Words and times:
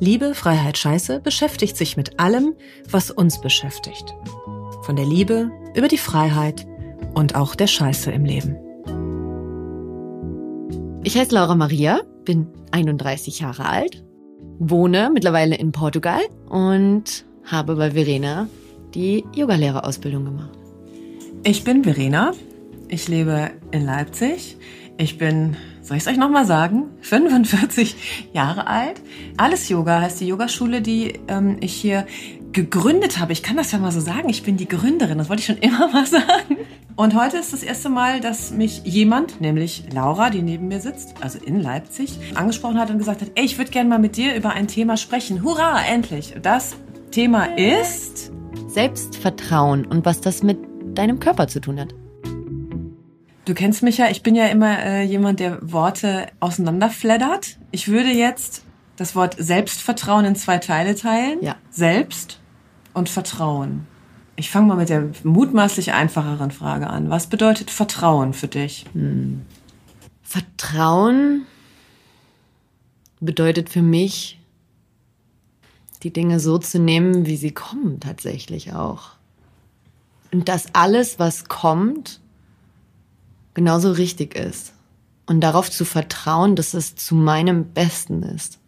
Liebe, 0.00 0.34
Freiheit, 0.34 0.78
Scheiße 0.78 1.20
beschäftigt 1.20 1.76
sich 1.76 1.96
mit 1.96 2.20
allem, 2.20 2.54
was 2.90 3.10
uns 3.10 3.40
beschäftigt. 3.40 4.14
Von 4.82 4.96
der 4.96 5.06
Liebe 5.06 5.50
über 5.74 5.88
die 5.88 5.98
Freiheit 5.98 6.66
und 7.14 7.34
auch 7.34 7.54
der 7.54 7.66
Scheiße 7.66 8.10
im 8.10 8.24
Leben. 8.24 8.56
Ich 11.04 11.16
heiße 11.16 11.34
Laura 11.34 11.54
Maria, 11.54 12.00
bin 12.24 12.48
31 12.70 13.40
Jahre 13.40 13.66
alt, 13.66 14.04
wohne 14.58 15.10
mittlerweile 15.12 15.56
in 15.56 15.72
Portugal 15.72 16.22
und 16.48 17.24
habe 17.44 17.76
bei 17.76 17.90
Verena 17.90 18.48
die 18.94 19.24
Yogalehrerausbildung 19.34 20.24
gemacht. 20.24 20.58
Ich 21.44 21.62
bin 21.64 21.84
Verena, 21.84 22.32
ich 22.88 23.08
lebe 23.08 23.50
in 23.70 23.84
Leipzig. 23.84 24.56
Ich 24.96 25.18
bin, 25.18 25.56
soll 25.84 25.98
ich 25.98 26.02
es 26.02 26.08
euch 26.08 26.16
nochmal 26.16 26.46
sagen, 26.46 26.86
45 27.02 28.30
Jahre 28.32 28.66
alt. 28.66 29.02
Alles 29.36 29.68
Yoga 29.68 30.00
heißt 30.00 30.20
die 30.20 30.26
Yogaschule, 30.26 30.80
die 30.80 31.20
ähm, 31.28 31.58
ich 31.60 31.74
hier 31.74 32.06
gegründet 32.52 33.18
habe. 33.18 33.32
Ich 33.32 33.42
kann 33.42 33.56
das 33.58 33.70
ja 33.70 33.78
mal 33.78 33.92
so 33.92 34.00
sagen. 34.00 34.30
Ich 34.30 34.42
bin 34.44 34.56
die 34.56 34.66
Gründerin. 34.66 35.18
Das 35.18 35.28
wollte 35.28 35.40
ich 35.40 35.46
schon 35.46 35.58
immer 35.58 35.88
mal 35.92 36.06
sagen. 36.06 36.56
Und 36.96 37.14
heute 37.14 37.36
ist 37.36 37.52
das 37.52 37.62
erste 37.62 37.90
Mal, 37.90 38.20
dass 38.20 38.50
mich 38.50 38.82
jemand, 38.84 39.40
nämlich 39.40 39.84
Laura, 39.92 40.30
die 40.30 40.40
neben 40.40 40.68
mir 40.68 40.80
sitzt, 40.80 41.16
also 41.20 41.38
in 41.38 41.60
Leipzig, 41.60 42.18
angesprochen 42.34 42.78
hat 42.78 42.90
und 42.90 42.98
gesagt 42.98 43.20
hat, 43.20 43.32
ey, 43.34 43.44
ich 43.44 43.58
würde 43.58 43.70
gerne 43.70 43.90
mal 43.90 43.98
mit 43.98 44.16
dir 44.16 44.34
über 44.34 44.50
ein 44.50 44.68
Thema 44.68 44.96
sprechen. 44.96 45.42
Hurra, 45.42 45.84
endlich. 45.84 46.34
Das 46.40 46.76
Thema 47.10 47.56
ist 47.58 48.32
Selbstvertrauen 48.68 49.84
und 49.84 50.06
was 50.06 50.20
das 50.20 50.42
mit 50.42 50.58
deinem 50.94 51.20
Körper 51.20 51.48
zu 51.48 51.60
tun 51.60 51.78
hat. 51.78 51.94
Du 53.44 53.52
kennst 53.52 53.82
mich 53.82 53.98
ja, 53.98 54.10
ich 54.10 54.22
bin 54.22 54.34
ja 54.34 54.46
immer 54.46 54.78
äh, 54.78 55.02
jemand, 55.02 55.38
der 55.40 55.58
Worte 55.60 56.28
auseinanderfleddert. 56.40 57.58
Ich 57.72 57.88
würde 57.88 58.10
jetzt 58.10 58.64
das 58.96 59.14
Wort 59.14 59.36
Selbstvertrauen 59.38 60.24
in 60.24 60.36
zwei 60.36 60.58
Teile 60.58 60.94
teilen. 60.94 61.42
Ja. 61.42 61.56
Selbst 61.70 62.40
und 62.94 63.08
Vertrauen. 63.08 63.86
Ich 64.36 64.50
fange 64.50 64.68
mal 64.68 64.76
mit 64.76 64.88
der 64.88 65.10
mutmaßlich 65.24 65.92
einfacheren 65.92 66.50
Frage 66.50 66.88
an. 66.88 67.10
Was 67.10 67.26
bedeutet 67.26 67.70
Vertrauen 67.70 68.32
für 68.32 68.48
dich? 68.48 68.86
Hm. 68.94 69.42
Vertrauen 70.22 71.42
bedeutet 73.20 73.68
für 73.68 73.82
mich, 73.82 74.40
die 76.02 76.12
Dinge 76.12 76.40
so 76.40 76.58
zu 76.58 76.78
nehmen, 76.78 77.26
wie 77.26 77.36
sie 77.36 77.52
kommen, 77.52 78.00
tatsächlich 78.00 78.72
auch. 78.72 79.12
Und 80.32 80.48
dass 80.48 80.74
alles, 80.74 81.18
was 81.18 81.48
kommt, 81.48 82.20
genauso 83.54 83.92
richtig 83.92 84.34
ist. 84.34 84.72
Und 85.26 85.40
darauf 85.40 85.70
zu 85.70 85.84
vertrauen, 85.84 86.54
dass 86.54 86.74
es 86.74 86.96
zu 86.96 87.14
meinem 87.14 87.64
Besten 87.72 88.22
ist. 88.22 88.58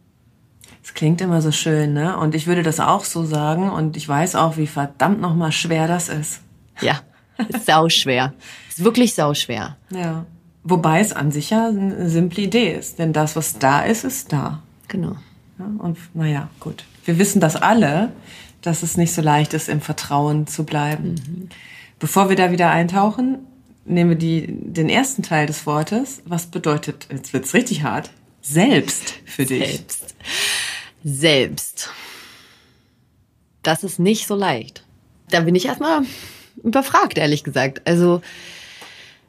Es 0.83 0.95
klingt 0.95 1.21
immer 1.21 1.43
so 1.43 1.51
schön, 1.51 1.93
ne? 1.93 2.17
Und 2.17 2.35
ich 2.35 2.47
würde 2.47 2.63
das 2.63 2.81
auch 2.81 3.05
so 3.05 3.25
sagen. 3.25 3.71
Und 3.71 3.97
ich 3.97 4.09
weiß 4.09 4.37
auch, 4.37 4.57
wie 4.57 4.69
verdammt 4.69 5.21
nochmal 5.21 5.53
schwer 5.53 5.89
das 5.89 6.09
ist. 6.09 6.41
Ja, 6.81 7.01
ist 7.49 7.67
sauschwer. 7.67 8.33
ist 8.69 8.85
wirklich 8.85 9.15
sauschwer. 9.15 9.77
Ja. 9.91 10.25
Wobei 10.63 11.01
es 11.01 11.13
an 11.13 11.31
sich 11.31 11.51
ja 11.51 11.69
eine 11.69 12.09
simple 12.09 12.45
Idee 12.45 12.73
ist. 12.73 12.99
Denn 12.99 13.13
das, 13.13 13.37
was 13.37 13.59
da 13.59 13.83
ist, 13.83 14.05
ist 14.05 14.33
da. 14.33 14.63
Genau. 14.89 15.17
Ja, 15.59 15.67
und 15.79 15.99
naja, 16.15 16.49
gut. 16.61 16.85
Wir 17.05 17.19
wissen 17.19 17.41
das 17.41 17.57
alle, 17.57 18.13
dass 18.63 18.83
es 18.83 18.97
nicht 18.97 19.13
so 19.13 19.23
leicht 19.23 19.55
ist, 19.55 19.69
im 19.69 19.81
Vertrauen 19.81 20.47
zu 20.47 20.65
bleiben. 20.65 21.15
Mhm. 21.15 21.49
Bevor 21.99 22.29
wir 22.29 22.37
da 22.37 22.51
wieder 22.51 22.71
eintauchen, 22.71 23.39
nehmen 23.87 24.11
wir 24.11 24.17
die, 24.17 24.47
den 24.49 24.89
ersten 24.89 25.23
Teil 25.23 25.47
des 25.47 25.67
Wortes. 25.67 26.23
Was 26.25 26.47
bedeutet, 26.47 27.09
jetzt 27.11 27.33
wird's 27.33 27.55
richtig 27.55 27.83
hart, 27.83 28.11
selbst 28.43 29.15
für 29.25 29.45
dich? 29.45 29.69
Selbst. 29.69 30.15
Selbst. 31.03 31.91
Das 33.63 33.85
ist 33.85 33.99
nicht 33.99 34.27
so 34.27 34.35
leicht. 34.35 34.85
Da 35.31 35.41
bin 35.41 35.55
ich 35.55 35.67
erstmal 35.67 36.03
überfragt, 36.63 37.19
ehrlich 37.19 37.43
gesagt. 37.45 37.83
Also, 37.87 38.23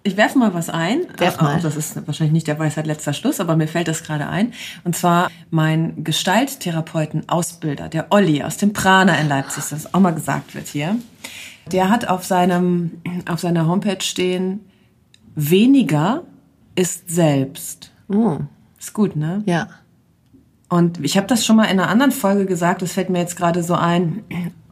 ich 0.03 0.15
werfe 0.15 0.37
mal 0.37 0.53
was 0.53 0.69
ein. 0.69 1.01
Werf 1.17 1.41
mal. 1.41 1.59
Das 1.59 1.75
ist 1.75 2.07
wahrscheinlich 2.07 2.33
nicht 2.33 2.47
der 2.47 2.59
Weisheit 2.59 2.87
letzter 2.87 3.13
Schluss, 3.13 3.39
aber 3.39 3.55
mir 3.55 3.67
fällt 3.67 3.87
das 3.87 4.03
gerade 4.03 4.27
ein. 4.27 4.53
Und 4.83 4.95
zwar 4.95 5.29
mein 5.49 6.03
Gestalttherapeuten-Ausbilder, 6.03 7.89
der 7.89 8.07
Olli 8.11 8.43
aus 8.43 8.57
dem 8.57 8.73
Prana 8.73 9.19
in 9.19 9.27
Leipzig, 9.27 9.65
das 9.69 9.93
auch 9.93 9.99
mal 9.99 10.13
gesagt 10.13 10.55
wird 10.55 10.67
hier. 10.67 10.95
Der 11.67 11.89
hat 11.89 12.07
auf 12.07 12.25
seinem, 12.25 13.01
auf 13.27 13.39
seiner 13.39 13.67
Homepage 13.67 14.01
stehen, 14.01 14.61
weniger 15.35 16.23
ist 16.75 17.09
selbst. 17.09 17.91
oh, 18.07 18.37
Ist 18.79 18.93
gut, 18.93 19.15
ne? 19.15 19.43
ja. 19.45 19.67
Und 20.69 21.03
ich 21.03 21.15
habe 21.15 21.27
das 21.27 21.45
schon 21.45 21.55
mal 21.55 21.65
in 21.65 21.79
einer 21.79 21.89
anderen 21.89 22.11
Folge 22.11 22.45
gesagt, 22.45 22.81
das 22.81 22.91
fällt 22.91 23.09
mir 23.09 23.19
jetzt 23.19 23.37
gerade 23.37 23.63
so 23.63 23.73
ein, 23.73 24.23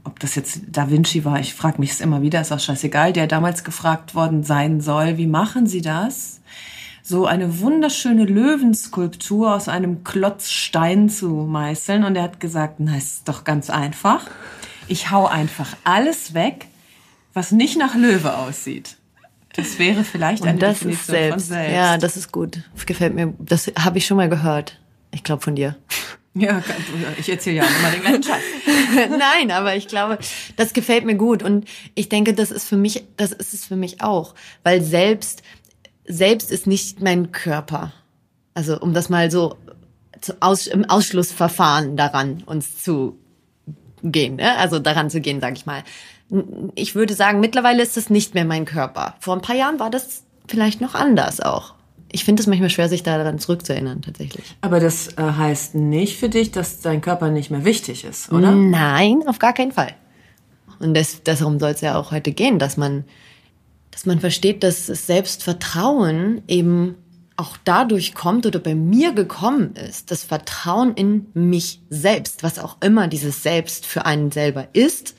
ob 0.03 0.19
das 0.19 0.35
jetzt 0.35 0.61
Da 0.69 0.89
Vinci 0.89 1.23
war, 1.23 1.39
ich 1.39 1.53
frage 1.53 1.79
mich 1.79 1.91
es 1.91 2.01
immer 2.01 2.21
wieder, 2.21 2.41
ist 2.41 2.51
auch 2.51 2.59
scheißegal, 2.59 3.13
der 3.13 3.27
damals 3.27 3.63
gefragt 3.63 4.13
worden 4.13 4.43
sein 4.43 4.81
soll, 4.81 5.17
wie 5.17 5.27
machen 5.27 5.67
Sie 5.67 5.81
das? 5.81 6.41
So 7.01 7.27
eine 7.27 7.59
wunderschöne 7.59 8.25
Löwenskulptur 8.25 9.53
aus 9.53 9.69
einem 9.69 10.03
Klotz 10.03 10.49
Stein 10.49 11.07
zu 11.07 11.29
meißeln. 11.29 12.03
Und 12.03 12.15
er 12.15 12.23
hat 12.23 12.39
gesagt, 12.39 12.75
na, 12.79 12.97
ist 12.97 13.27
doch 13.29 13.43
ganz 13.43 13.69
einfach. 13.69 14.25
Ich 14.87 15.11
hau 15.11 15.27
einfach 15.27 15.75
alles 15.83 16.33
weg, 16.33 16.67
was 17.35 17.51
nicht 17.51 17.77
nach 17.77 17.93
Löwe 17.93 18.35
aussieht. 18.35 18.95
Das 19.55 19.77
wäre 19.77 20.03
vielleicht 20.03 20.43
eine 20.43 20.53
Und 20.53 20.61
das 20.61 20.79
Definition 20.79 20.99
ist 20.99 21.07
selbst. 21.07 21.47
von 21.47 21.55
selbst. 21.55 21.73
Ja, 21.75 21.97
das 21.97 22.17
ist 22.17 22.31
gut. 22.31 22.59
Das 22.73 22.85
gefällt 22.87 23.13
mir. 23.13 23.33
Das 23.37 23.71
habe 23.77 23.99
ich 23.99 24.07
schon 24.07 24.17
mal 24.17 24.29
gehört. 24.29 24.79
Ich 25.11 25.23
glaube 25.23 25.43
von 25.43 25.55
dir. 25.55 25.75
ja, 26.33 26.63
ich 27.17 27.29
erzähle 27.29 27.57
ja 27.57 27.63
immer 27.63 27.91
den 27.91 28.01
gleichen 28.01 28.23
Scheiß. 28.23 28.41
Nein, 29.09 29.51
aber 29.51 29.75
ich 29.75 29.87
glaube, 29.87 30.17
das 30.55 30.73
gefällt 30.73 31.05
mir 31.05 31.15
gut 31.15 31.43
und 31.43 31.65
ich 31.93 32.09
denke, 32.09 32.33
das 32.33 32.51
ist 32.51 32.67
für 32.67 32.77
mich, 32.77 33.05
das 33.15 33.31
ist 33.31 33.53
es 33.53 33.65
für 33.65 33.75
mich 33.75 34.01
auch, 34.01 34.33
weil 34.63 34.81
selbst 34.81 35.43
selbst 36.07 36.51
ist 36.51 36.67
nicht 36.67 37.01
mein 37.01 37.31
Körper. 37.31 37.93
Also 38.53 38.79
um 38.79 38.93
das 38.93 39.09
mal 39.09 39.31
so 39.31 39.57
aus, 40.39 40.67
im 40.67 40.85
Ausschlussverfahren 40.85 41.97
daran 41.97 42.43
uns 42.45 42.81
zu 42.81 43.17
gehen, 44.03 44.35
ne? 44.35 44.57
also 44.57 44.79
daran 44.79 45.09
zu 45.09 45.19
gehen, 45.21 45.41
sage 45.41 45.55
ich 45.55 45.65
mal. 45.65 45.83
Ich 46.75 46.95
würde 46.95 47.13
sagen, 47.13 47.39
mittlerweile 47.39 47.83
ist 47.83 47.97
es 47.97 48.09
nicht 48.09 48.33
mehr 48.33 48.45
mein 48.45 48.65
Körper. 48.65 49.15
Vor 49.19 49.35
ein 49.35 49.41
paar 49.41 49.55
Jahren 49.55 49.79
war 49.79 49.89
das 49.89 50.23
vielleicht 50.47 50.81
noch 50.81 50.95
anders 50.95 51.39
auch. 51.39 51.75
Ich 52.11 52.23
finde 52.23 52.41
es 52.41 52.47
manchmal 52.47 52.69
schwer, 52.69 52.87
sich 52.87 53.03
daran 53.03 53.39
zurückzuerinnern, 53.39 54.01
tatsächlich. 54.01 54.55
Aber 54.61 54.79
das 54.79 55.09
äh, 55.17 55.21
heißt 55.21 55.75
nicht 55.75 56.17
für 56.17 56.29
dich, 56.29 56.51
dass 56.51 56.79
dein 56.79 57.01
Körper 57.01 57.29
nicht 57.29 57.51
mehr 57.51 57.65
wichtig 57.65 58.05
ist, 58.05 58.31
oder? 58.31 58.51
Nein, 58.51 59.23
auf 59.27 59.39
gar 59.39 59.53
keinen 59.53 59.71
Fall. 59.71 59.93
Und 60.79 60.95
das, 60.95 61.23
darum 61.23 61.59
soll 61.59 61.71
es 61.71 61.81
ja 61.81 61.97
auch 61.97 62.11
heute 62.11 62.31
gehen, 62.31 62.59
dass 62.59 62.77
man, 62.77 63.03
dass 63.91 64.05
man 64.05 64.19
versteht, 64.19 64.63
dass 64.63 64.85
das 64.87 65.07
Selbstvertrauen 65.07 66.41
eben 66.47 66.95
auch 67.37 67.57
dadurch 67.63 68.13
kommt 68.13 68.45
oder 68.45 68.59
bei 68.59 68.75
mir 68.75 69.11
gekommen 69.13 69.75
ist, 69.75 70.09
das 70.09 70.23
Vertrauen 70.23 70.93
in 70.95 71.27
mich 71.33 71.81
selbst, 71.89 72.43
was 72.43 72.59
auch 72.59 72.77
immer 72.81 73.07
dieses 73.07 73.43
Selbst 73.43 73.85
für 73.85 74.05
einen 74.05 74.31
selber 74.31 74.69
ist, 74.73 75.15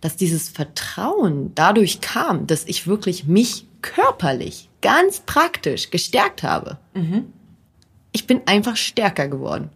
dass 0.00 0.16
dieses 0.16 0.48
Vertrauen 0.48 1.52
dadurch 1.54 2.00
kam, 2.00 2.46
dass 2.46 2.64
ich 2.64 2.86
wirklich 2.86 3.26
mich 3.26 3.66
körperlich 3.82 4.68
ganz 4.82 5.20
praktisch 5.20 5.90
gestärkt 5.90 6.42
habe. 6.42 6.78
Ich 8.12 8.26
bin 8.26 8.40
einfach 8.46 8.76
stärker 8.76 9.28
geworden 9.28 9.70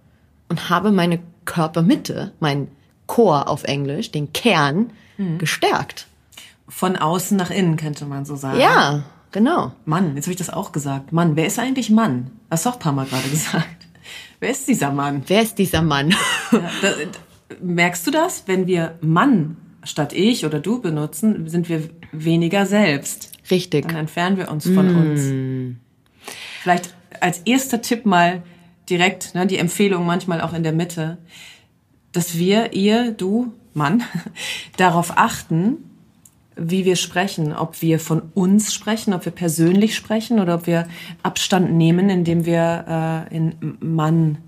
und 0.48 0.70
habe 0.70 0.92
meine 0.92 1.20
Körpermitte, 1.44 2.32
mein 2.40 2.68
Core 3.06 3.48
auf 3.48 3.64
Englisch, 3.64 4.10
den 4.10 4.32
Kern, 4.32 4.90
gestärkt. 5.38 6.06
Von 6.68 6.96
außen 6.96 7.36
nach 7.36 7.50
innen, 7.50 7.76
könnte 7.76 8.06
man 8.06 8.24
so 8.24 8.36
sagen. 8.36 8.58
Ja, 8.58 9.04
genau. 9.30 9.72
Mann, 9.84 10.16
jetzt 10.16 10.26
habe 10.26 10.32
ich 10.32 10.38
das 10.38 10.50
auch 10.50 10.72
gesagt. 10.72 11.12
Mann, 11.12 11.36
wer 11.36 11.46
ist 11.46 11.58
eigentlich 11.58 11.90
Mann? 11.90 12.30
Hast 12.50 12.66
du 12.66 12.70
auch 12.70 12.74
ein 12.74 12.80
paar 12.80 12.92
Mal 12.92 13.06
gerade 13.06 13.28
gesagt. 13.30 13.86
Wer 14.40 14.50
ist 14.50 14.66
dieser 14.66 14.90
Mann? 14.90 15.22
Wer 15.26 15.42
ist 15.42 15.58
dieser 15.58 15.82
Mann? 15.82 16.14
Ja, 16.50 16.70
da, 16.82 16.90
da, 16.90 17.54
merkst 17.60 18.06
du 18.06 18.10
das? 18.10 18.44
Wenn 18.46 18.66
wir 18.66 18.98
Mann 19.00 19.56
statt 19.84 20.12
ich 20.12 20.46
oder 20.46 20.60
du 20.60 20.80
benutzen, 20.80 21.48
sind 21.48 21.68
wir 21.68 21.88
weniger 22.12 22.66
selbst. 22.66 23.32
Richtig. 23.50 23.86
Dann 23.86 23.96
entfernen 23.96 24.36
wir 24.36 24.50
uns 24.50 24.68
von 24.68 24.94
uns. 24.94 26.24
Vielleicht 26.62 26.94
als 27.20 27.40
erster 27.44 27.82
Tipp 27.82 28.06
mal 28.06 28.42
direkt, 28.88 29.34
ne, 29.34 29.46
die 29.46 29.58
Empfehlung 29.58 30.06
manchmal 30.06 30.40
auch 30.40 30.52
in 30.52 30.62
der 30.62 30.72
Mitte, 30.72 31.18
dass 32.12 32.38
wir, 32.38 32.72
ihr, 32.72 33.12
du, 33.12 33.52
Mann, 33.72 34.02
darauf 34.76 35.16
achten, 35.16 35.78
wie 36.56 36.84
wir 36.84 36.96
sprechen, 36.96 37.52
ob 37.52 37.82
wir 37.82 37.98
von 37.98 38.22
uns 38.34 38.72
sprechen, 38.72 39.12
ob 39.12 39.24
wir 39.24 39.32
persönlich 39.32 39.96
sprechen 39.96 40.38
oder 40.38 40.54
ob 40.54 40.66
wir 40.66 40.86
Abstand 41.22 41.72
nehmen, 41.72 42.10
indem 42.10 42.46
wir 42.46 43.26
äh, 43.30 43.36
in 43.36 43.76
Mann, 43.80 44.38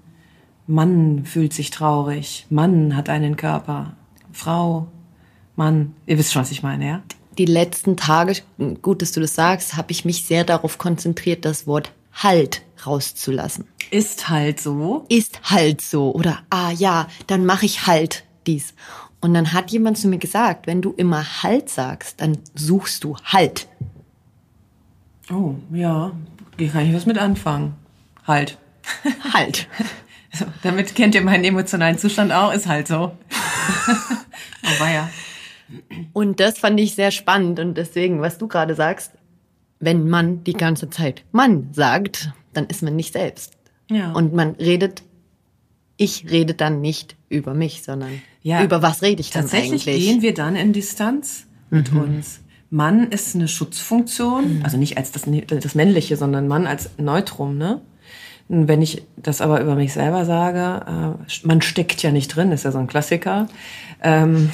Mann 0.69 1.25
fühlt 1.25 1.53
sich 1.53 1.71
traurig, 1.71 2.47
Mann 2.49 2.97
hat 2.97 3.09
einen 3.09 3.37
Körper, 3.37 3.97
Frau, 4.33 4.87
Mann, 5.57 5.95
ihr 6.07 6.19
wisst 6.19 6.33
schon, 6.33 6.43
was 6.43 6.51
ich 6.51 6.63
meine, 6.63 6.87
ja? 6.87 7.03
Die 7.39 7.47
letzten 7.47 7.97
Tage, 7.97 8.37
gut, 8.83 9.03
dass 9.03 9.13
du 9.13 9.21
das 9.21 9.35
sagst, 9.35 9.77
habe 9.77 9.93
ich 9.93 10.05
mich 10.05 10.25
sehr 10.25 10.45
darauf 10.45 10.79
konzentriert, 10.79 11.45
das 11.45 11.67
Wort 11.67 11.93
halt 12.13 12.63
rauszulassen. 12.87 13.67
Ist 13.91 14.29
halt 14.29 14.61
so. 14.61 15.05
Ist 15.09 15.51
halt 15.51 15.81
so. 15.81 16.13
Oder, 16.15 16.39
ah 16.51 16.71
ja, 16.71 17.09
dann 17.27 17.45
mache 17.45 17.67
ich 17.67 17.87
halt 17.87 18.25
dies. 18.47 18.75
Und 19.21 19.35
dann 19.35 19.53
hat 19.53 19.71
jemand 19.71 19.99
zu 19.99 20.09
mir 20.09 20.19
gesagt, 20.19 20.67
wenn 20.67 20.83
du 20.83 20.93
immer 20.93 21.43
halt 21.43 21.69
sagst, 21.69 22.21
dann 22.21 22.39
suchst 22.55 23.05
du 23.05 23.17
halt. 23.25 23.67
Oh, 25.31 25.55
ja, 25.73 26.13
hier 26.59 26.69
kann 26.69 26.87
ich 26.87 26.95
was 26.95 27.07
mit 27.07 27.19
anfangen. 27.19 27.75
Halt. 28.27 28.59
Halt. 29.33 29.69
So, 30.33 30.45
damit 30.63 30.95
kennt 30.95 31.15
ihr 31.15 31.23
meinen 31.23 31.45
emotionalen 31.45 31.97
Zustand 31.97 32.31
auch, 32.31 32.53
ist 32.53 32.67
halt 32.67 32.87
so. 32.89 33.17
oh, 33.89 34.81
war 34.81 34.93
ja. 34.93 35.09
Und 36.13 36.41
das 36.41 36.59
fand 36.59 36.79
ich 36.81 36.95
sehr 36.95 37.11
spannend 37.11 37.59
und 37.59 37.77
deswegen, 37.77 38.21
was 38.21 38.39
du 38.39 38.49
gerade 38.49 38.75
sagst, 38.75 39.13
wenn 39.81 40.09
man 40.09 40.45
die 40.45 40.53
ganze 40.53 40.89
Zeit 40.91 41.25
Mann 41.33 41.69
sagt, 41.73 42.31
dann 42.53 42.67
ist 42.67 42.83
man 42.83 42.97
nicht 42.97 43.13
selbst. 43.13 43.53
Ja. 43.91 44.13
Und 44.13 44.33
man 44.33 44.53
redet, 44.53 45.03
ich 45.97 46.31
rede 46.31 46.55
dann 46.55 46.81
nicht 46.81 47.17
über 47.29 47.55
mich, 47.55 47.83
sondern 47.83 48.23
ja, 48.43 48.63
über 48.63 48.83
was 48.83 49.03
rede 49.03 49.21
ich 49.21 49.31
dann 49.31 49.43
tatsächlich 49.43 49.87
eigentlich? 49.89 50.07
gehen 50.07 50.23
wir 50.23 50.35
dann 50.35 50.57
in 50.57 50.73
Distanz 50.73 51.47
mit 51.71 51.93
mhm. 51.93 52.01
uns. 52.01 52.41
Mann 52.71 53.11
ist 53.11 53.35
eine 53.35 53.49
Schutzfunktion, 53.49 54.59
mhm. 54.59 54.65
also 54.65 54.77
nicht 54.77 54.97
als 54.99 55.13
das, 55.13 55.23
das 55.47 55.75
Männliche, 55.75 56.17
sondern 56.17 56.49
Mann 56.49 56.67
als 56.67 56.91
Neutrum, 56.99 57.59
ne? 57.59 57.81
Wenn 58.49 58.81
ich 58.81 59.03
das 59.17 59.41
aber 59.41 59.61
über 59.61 59.75
mich 59.75 59.93
selber 59.93 60.25
sage, 60.25 61.17
äh, 61.19 61.47
man 61.47 61.63
steckt 61.63 62.01
ja 62.03 62.13
nicht 62.13 62.29
drin, 62.29 62.53
ist 62.53 62.65
ja 62.65 62.71
so 62.71 62.79
ein 62.79 62.87
Klassiker. 62.87 63.49
Ähm, 64.01 64.51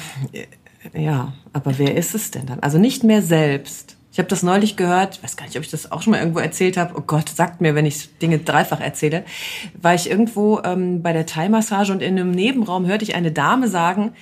ja, 0.93 1.33
aber 1.53 1.77
wer 1.77 1.95
ist 1.95 2.13
es 2.15 2.31
denn 2.31 2.45
dann? 2.45 2.59
Also 2.59 2.77
nicht 2.77 3.03
mehr 3.03 3.21
selbst. 3.21 3.97
Ich 4.11 4.19
habe 4.19 4.29
das 4.29 4.43
neulich 4.43 4.75
gehört, 4.75 5.15
ich 5.15 5.23
weiß 5.23 5.37
gar 5.37 5.45
nicht, 5.45 5.57
ob 5.57 5.63
ich 5.63 5.71
das 5.71 5.91
auch 5.91 6.03
schon 6.03 6.11
mal 6.11 6.19
irgendwo 6.19 6.39
erzählt 6.39 6.77
habe. 6.77 6.93
Oh 6.95 7.01
Gott, 7.01 7.29
sagt 7.29 7.61
mir, 7.61 7.73
wenn 7.73 7.87
ich 7.87 8.15
Dinge 8.19 8.37
dreifach 8.37 8.79
erzähle. 8.79 9.25
War 9.81 9.95
ich 9.95 10.07
irgendwo 10.07 10.61
ähm, 10.63 11.01
bei 11.01 11.13
der 11.13 11.25
Thai-Massage 11.25 11.91
und 11.91 12.03
in 12.03 12.19
einem 12.19 12.29
Nebenraum 12.29 12.85
hörte 12.85 13.03
ich 13.03 13.15
eine 13.15 13.31
Dame 13.31 13.67
sagen, 13.67 14.13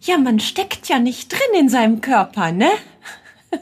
ja, 0.00 0.16
man 0.16 0.40
steckt 0.40 0.88
ja 0.88 0.98
nicht 0.98 1.30
drin 1.30 1.60
in 1.60 1.68
seinem 1.68 2.00
Körper, 2.00 2.52
ne? 2.52 2.70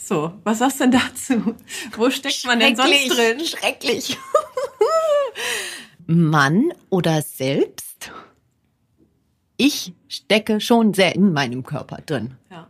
so, 0.00 0.32
was 0.44 0.58
sagst 0.58 0.78
du 0.78 0.84
denn 0.88 0.92
dazu? 0.92 1.54
Wo 1.96 2.10
steckt 2.10 2.44
man 2.46 2.60
denn 2.60 2.76
sonst 2.76 3.08
drin? 3.08 3.44
Schrecklich. 3.44 4.16
Mann 6.06 6.72
oder 6.90 7.22
selbst? 7.22 7.93
Ich 9.56 9.92
stecke 10.08 10.60
schon 10.60 10.94
sehr 10.94 11.14
in 11.14 11.32
meinem 11.32 11.62
Körper 11.62 11.98
drin. 12.04 12.34
Ja 12.50 12.66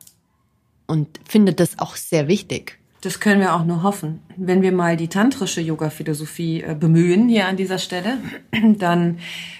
und 0.86 1.20
finde 1.26 1.52
das 1.52 1.78
auch 1.78 1.96
sehr 1.96 2.28
wichtig. 2.28 2.78
Das 3.00 3.20
können 3.20 3.40
wir 3.40 3.54
auch 3.54 3.64
nur 3.64 3.82
hoffen. 3.82 4.20
Wenn 4.36 4.62
wir 4.62 4.72
mal 4.72 4.96
die 4.96 5.08
tantrische 5.08 5.60
Yoga-Philosophie 5.60 6.62
äh, 6.62 6.74
bemühen 6.74 7.28
hier 7.28 7.46
an 7.46 7.56
dieser 7.56 7.78
Stelle, 7.78 8.18
dann 8.78 9.18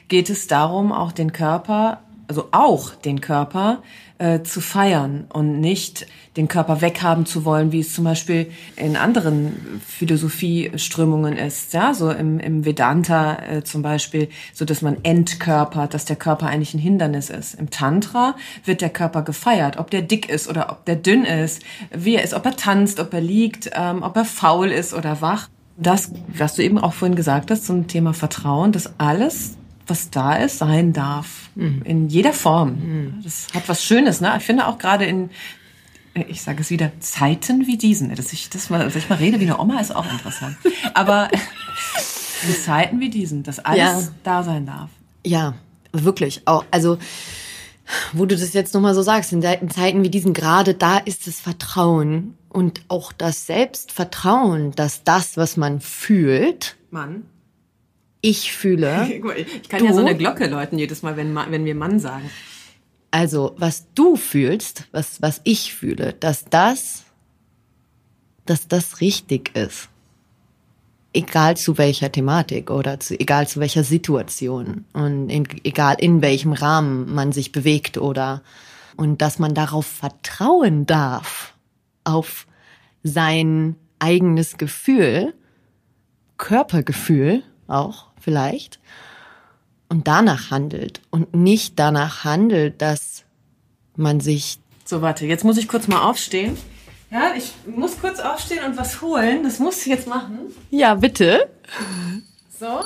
geht 0.09 0.31
es 0.31 0.47
darum, 0.47 0.93
auch 0.93 1.13
den 1.13 1.33
Körper, 1.33 2.01
also 2.27 2.49
auch 2.53 2.95
den 2.95 3.21
Körper 3.21 3.83
äh, 4.19 4.43
zu 4.43 4.61
feiern 4.61 5.27
und 5.33 5.61
nicht 5.61 6.07
den 6.37 6.49
Körper 6.49 6.81
weghaben 6.81 7.27
zu 7.27 7.45
wollen, 7.45 7.73
wie 7.73 7.81
es 7.81 7.93
zum 7.93 8.05
Beispiel 8.05 8.51
in 8.77 8.97
anderen 8.97 9.81
Philosophieströmungen 9.87 11.37
ist, 11.37 11.73
ja, 11.75 11.95
so 11.95 12.11
im, 12.11 12.39
im 12.39 12.65
Vedanta 12.65 13.37
äh, 13.43 13.65
zum 13.65 13.83
Beispiel, 13.83 14.29
so 14.53 14.65
dass 14.65 14.83
man 14.83 14.99
entkörpert, 15.03 15.95
dass 15.95 16.05
der 16.05 16.17
Körper 16.17 16.47
eigentlich 16.47 16.75
ein 16.75 16.81
Hindernis 16.81 17.31
ist. 17.31 17.55
Im 17.55 17.71
Tantra 17.71 18.37
wird 18.65 18.81
der 18.81 18.91
Körper 18.91 19.23
gefeiert, 19.23 19.79
ob 19.79 19.91
der 19.91 20.03
dick 20.03 20.29
ist 20.29 20.49
oder 20.49 20.71
ob 20.71 20.85
der 20.85 20.97
dünn 20.97 21.25
ist, 21.25 21.63
wie 21.93 22.15
er 22.17 22.23
ist, 22.23 22.35
ob 22.35 22.47
er 22.47 22.57
tanzt, 22.57 23.01
ob 23.01 23.13
er 23.15 23.21
liegt, 23.21 23.71
ähm, 23.75 24.03
ob 24.03 24.17
er 24.17 24.25
faul 24.25 24.71
ist 24.71 24.95
oder 24.95 25.21
wach. 25.21 25.49
Das, 25.77 26.13
was 26.29 26.55
du 26.55 26.63
eben 26.63 26.79
auch 26.79 26.93
vorhin 26.93 27.17
gesagt 27.17 27.51
hast 27.51 27.67
zum 27.67 27.89
Thema 27.89 28.15
Vertrauen, 28.15 28.71
dass 28.71 28.99
alles 28.99 29.57
was 29.87 30.11
da 30.11 30.37
ist, 30.37 30.59
sein 30.59 30.93
darf. 30.93 31.51
Mhm. 31.55 31.83
In 31.85 32.09
jeder 32.09 32.33
Form. 32.33 32.71
Mhm. 32.71 33.21
Das 33.23 33.47
hat 33.55 33.69
was 33.69 33.85
Schönes, 33.85 34.21
ne? 34.21 34.35
Ich 34.39 34.45
finde 34.45 34.67
auch 34.67 34.79
gerade 34.79 35.05
in, 35.05 35.31
ich 36.15 36.43
sage 36.43 36.61
es 36.61 36.71
wieder, 36.71 36.93
Zeiten 37.01 37.67
wie 37.67 37.77
diesen. 37.77 38.15
Dass 38.15 38.33
ich, 38.33 38.51
das 38.51 38.71
mal, 38.71 38.85
dass 38.85 38.97
ich 38.97 39.09
mal 39.09 39.17
rede 39.17 39.41
wie 39.41 39.45
eine 39.45 39.59
Oma 39.59 39.81
ist 39.81 39.95
auch 39.95 40.11
interessant. 40.11 40.57
Aber 40.95 41.29
in 42.49 42.55
Zeiten 42.55 43.01
wie 43.01 43.11
diesen, 43.11 43.43
dass 43.43 43.59
alles 43.59 43.79
ja. 43.79 44.03
da 44.23 44.43
sein 44.43 44.67
darf. 44.67 44.91
Ja, 45.25 45.55
wirklich. 45.93 46.43
Auch, 46.45 46.65
also, 46.71 46.99
wo 48.13 48.27
du 48.27 48.37
das 48.37 48.53
jetzt 48.53 48.75
nochmal 48.75 48.95
so 48.95 49.03
sagst, 49.03 49.33
in 49.33 49.43
Zeiten 49.43 50.03
wie 50.03 50.11
diesen, 50.11 50.33
gerade 50.33 50.75
da 50.75 50.99
ist 50.99 51.27
das 51.27 51.41
Vertrauen 51.41 52.37
und 52.49 52.83
auch 52.89 53.13
das 53.13 53.47
Selbstvertrauen, 53.47 54.73
dass 54.73 55.05
das, 55.05 55.37
was 55.37 55.57
man 55.57 55.81
fühlt, 55.81 56.77
Mann 56.91 57.25
ich 58.25 58.53
fühle. 58.53 59.07
ich 59.37 59.69
kann 59.69 59.81
du, 59.81 59.87
ja 59.87 59.93
so 59.93 60.01
eine 60.01 60.17
Glocke 60.17 60.47
läuten 60.47 60.79
jedes 60.79 61.03
Mal, 61.03 61.17
wenn, 61.17 61.35
wenn 61.35 61.65
wir 61.65 61.75
Mann 61.75 62.01
sagen. 62.01 62.31
Also, 63.11 63.55
was 63.59 63.87
du 63.95 64.17
fühlst, 64.17 64.89
was, 64.91 65.23
was 65.23 65.41
ich 65.45 65.75
fühle, 65.75 66.15
dass 66.15 66.47
das, 66.47 67.05
dass 68.47 68.67
das 68.67 69.01
richtig 69.01 69.55
ist. 69.55 69.89
Egal 71.13 71.57
zu 71.57 71.79
welcher 71.79 72.11
Thematik 72.11 72.71
oder 72.71 72.99
zu, 72.99 73.19
egal 73.21 73.47
zu 73.47 73.61
welcher 73.61 73.85
Situation 73.85 74.85
und 74.95 75.31
in, 75.31 75.47
egal 75.63 75.97
in 76.01 76.23
welchem 76.23 76.53
Rahmen 76.53 77.15
man 77.15 77.31
sich 77.31 77.53
bewegt 77.53 77.99
oder, 77.99 78.43
und 78.97 79.23
dass 79.23 79.39
man 79.39 79.55
darauf 79.55 79.87
vertrauen 79.87 80.87
darf, 80.87 81.55
auf 82.03 82.47
sein 83.05 83.77
eigenes 84.01 84.57
Gefühl, 84.57 85.35
Körpergefühl 86.37 87.45
auch, 87.69 88.14
vielleicht 88.25 88.81
und 89.89 90.09
danach 90.09 90.51
handelt 90.51 91.01
und 91.11 91.35
nicht 91.35 91.79
danach 91.79 92.25
handelt, 92.25 92.81
dass 92.81 93.25
man 93.97 94.21
sich. 94.21 94.59
So, 94.85 95.03
warte, 95.03 95.27
jetzt 95.27 95.45
muss 95.45 95.57
ich 95.57 95.69
kurz 95.69 95.87
mal 95.87 96.03
aufstehen. 96.03 96.57
Ja, 97.11 97.33
ich 97.37 97.53
muss 97.67 98.01
kurz 98.01 98.19
aufstehen 98.19 98.65
und 98.65 98.77
was 98.77 99.01
holen. 99.01 99.45
Das 99.45 99.61
muss 99.61 99.83
ich 99.83 99.87
jetzt 99.87 100.09
machen. 100.09 100.39
Ja, 100.71 100.95
bitte. 100.95 101.49
So. 102.59 102.81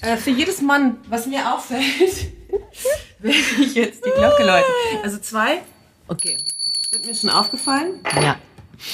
Äh, 0.00 0.16
für 0.16 0.30
jedes 0.30 0.62
Mann, 0.62 0.96
was 1.08 1.26
mir 1.26 1.52
auffällt, 1.52 2.32
werde 3.18 3.38
ich 3.60 3.74
jetzt 3.74 4.04
die 4.04 4.10
Glocke 4.10 4.44
läuten. 4.44 4.70
Also 5.02 5.18
zwei. 5.18 5.60
Okay. 6.08 6.38
Sind 6.90 7.04
mir 7.04 7.14
schon 7.14 7.28
aufgefallen? 7.28 8.00
Ja. 8.22 8.36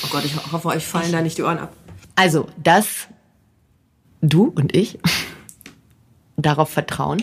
Oh 0.05 0.09
Gott, 0.11 0.25
ich 0.25 0.35
hoffe, 0.53 0.69
euch 0.69 0.85
fallen 0.85 1.13
da 1.13 1.21
nicht 1.21 1.39
die 1.39 1.43
Ohren 1.43 1.59
ab. 1.59 1.73
Also, 2.17 2.49
das 2.57 3.07
du 4.21 4.53
und 4.55 4.75
ich 4.75 4.99
darauf 6.37 6.71
vertrauen, 6.71 7.23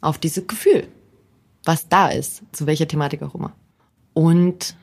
auf 0.00 0.18
dieses 0.18 0.46
Gefühl, 0.46 0.88
was 1.64 1.88
da 1.88 2.08
ist, 2.08 2.42
zu 2.52 2.66
welcher 2.66 2.88
Thematik 2.88 3.22
auch 3.22 3.34
immer. 3.34 3.52
Und 4.14 4.76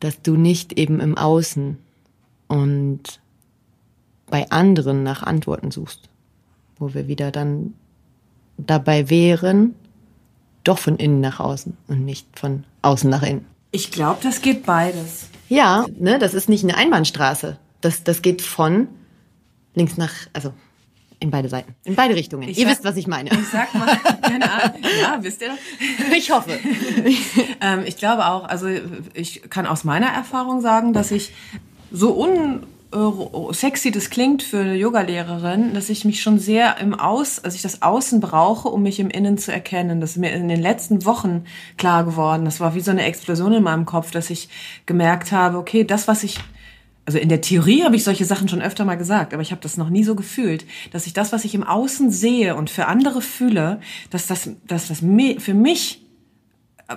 dass 0.00 0.20
du 0.20 0.36
nicht 0.36 0.72
eben 0.72 1.00
im 1.00 1.16
Außen 1.16 1.78
und 2.48 3.20
bei 4.26 4.50
anderen 4.50 5.02
nach 5.02 5.22
Antworten 5.22 5.70
suchst, 5.70 6.08
wo 6.76 6.94
wir 6.94 7.06
wieder 7.06 7.30
dann 7.30 7.74
dabei 8.56 9.10
wären, 9.10 9.74
doch 10.64 10.78
von 10.78 10.96
innen 10.96 11.20
nach 11.20 11.40
außen 11.40 11.76
und 11.88 12.04
nicht 12.04 12.38
von 12.38 12.64
außen 12.82 13.08
nach 13.08 13.22
innen. 13.22 13.46
Ich 13.70 13.90
glaube, 13.90 14.20
das 14.22 14.42
geht 14.42 14.66
beides. 14.66 15.28
Ja, 15.48 15.86
ne, 15.98 16.18
das 16.18 16.34
ist 16.34 16.48
nicht 16.48 16.64
eine 16.64 16.76
Einbahnstraße. 16.76 17.58
Das, 17.80 18.04
das 18.04 18.22
geht 18.22 18.42
von 18.42 18.88
links 19.74 19.96
nach, 19.96 20.12
also 20.32 20.52
in 21.22 21.30
beide 21.30 21.48
Seiten. 21.48 21.74
In 21.84 21.94
beide 21.94 22.14
Richtungen. 22.14 22.48
Ich 22.48 22.58
ihr 22.58 22.64
sag, 22.64 22.72
wisst, 22.72 22.84
was 22.84 22.96
ich 22.96 23.06
meine. 23.06 23.30
Ich 23.30 23.48
sag 23.48 23.74
mal, 23.74 23.96
keine 24.22 24.50
Ahnung. 24.50 24.76
Ja, 25.00 25.18
wisst 25.20 25.40
ihr 25.40 25.48
doch. 25.48 26.16
Ich 26.16 26.30
hoffe. 26.30 26.58
ähm, 27.60 27.84
ich 27.86 27.96
glaube 27.96 28.26
auch, 28.26 28.44
also 28.44 28.68
ich 29.14 29.42
kann 29.48 29.66
aus 29.66 29.84
meiner 29.84 30.08
Erfahrung 30.08 30.60
sagen, 30.60 30.92
dass 30.92 31.10
ich 31.10 31.32
so 31.90 32.20
un 32.20 32.66
sexy 33.52 33.90
das 33.90 34.10
klingt 34.10 34.42
für 34.42 34.58
eine 34.58 34.76
Yogalehrerin, 34.76 35.72
dass 35.72 35.88
ich 35.88 36.04
mich 36.04 36.20
schon 36.20 36.38
sehr 36.38 36.76
im 36.78 36.92
Aus, 36.92 37.42
also 37.42 37.54
ich 37.54 37.62
das 37.62 37.80
Außen 37.80 38.20
brauche, 38.20 38.68
um 38.68 38.82
mich 38.82 39.00
im 39.00 39.08
Innen 39.08 39.38
zu 39.38 39.50
erkennen. 39.50 40.00
Das 40.00 40.10
ist 40.10 40.16
mir 40.18 40.32
in 40.32 40.48
den 40.48 40.60
letzten 40.60 41.06
Wochen 41.06 41.44
klar 41.78 42.04
geworden. 42.04 42.44
Das 42.44 42.60
war 42.60 42.74
wie 42.74 42.80
so 42.80 42.90
eine 42.90 43.04
Explosion 43.04 43.54
in 43.54 43.62
meinem 43.62 43.86
Kopf, 43.86 44.10
dass 44.10 44.28
ich 44.28 44.50
gemerkt 44.84 45.32
habe, 45.32 45.56
okay, 45.56 45.84
das, 45.84 46.06
was 46.06 46.22
ich 46.22 46.38
also 47.04 47.18
in 47.18 47.28
der 47.28 47.40
Theorie 47.40 47.82
habe 47.82 47.96
ich 47.96 48.04
solche 48.04 48.24
Sachen 48.24 48.48
schon 48.48 48.62
öfter 48.62 48.84
mal 48.84 48.96
gesagt, 48.96 49.32
aber 49.32 49.42
ich 49.42 49.50
habe 49.50 49.60
das 49.60 49.76
noch 49.76 49.90
nie 49.90 50.04
so 50.04 50.14
gefühlt, 50.14 50.64
dass 50.92 51.06
ich 51.06 51.12
das, 51.12 51.32
was 51.32 51.44
ich 51.44 51.54
im 51.54 51.64
Außen 51.64 52.10
sehe 52.10 52.54
und 52.54 52.70
für 52.70 52.86
andere 52.86 53.20
fühle, 53.22 53.80
dass 54.10 54.26
das, 54.26 54.50
dass 54.66 54.88
das 54.88 55.00
für 55.00 55.54
mich 55.54 56.02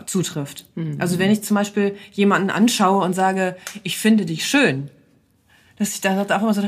zutrifft. 0.05 0.65
Mhm. 0.75 0.97
Also 1.00 1.19
wenn 1.19 1.31
ich 1.31 1.43
zum 1.43 1.55
Beispiel 1.55 1.95
jemanden 2.12 2.50
anschaue 2.50 3.03
und 3.03 3.13
sage, 3.13 3.55
ich 3.83 3.97
finde 3.97 4.25
dich 4.25 4.45
schön, 4.45 4.89
dass 5.77 5.95
ich 5.95 6.01
da 6.01 6.19
einfach 6.19 6.41
mal 6.41 6.53
so, 6.53 6.67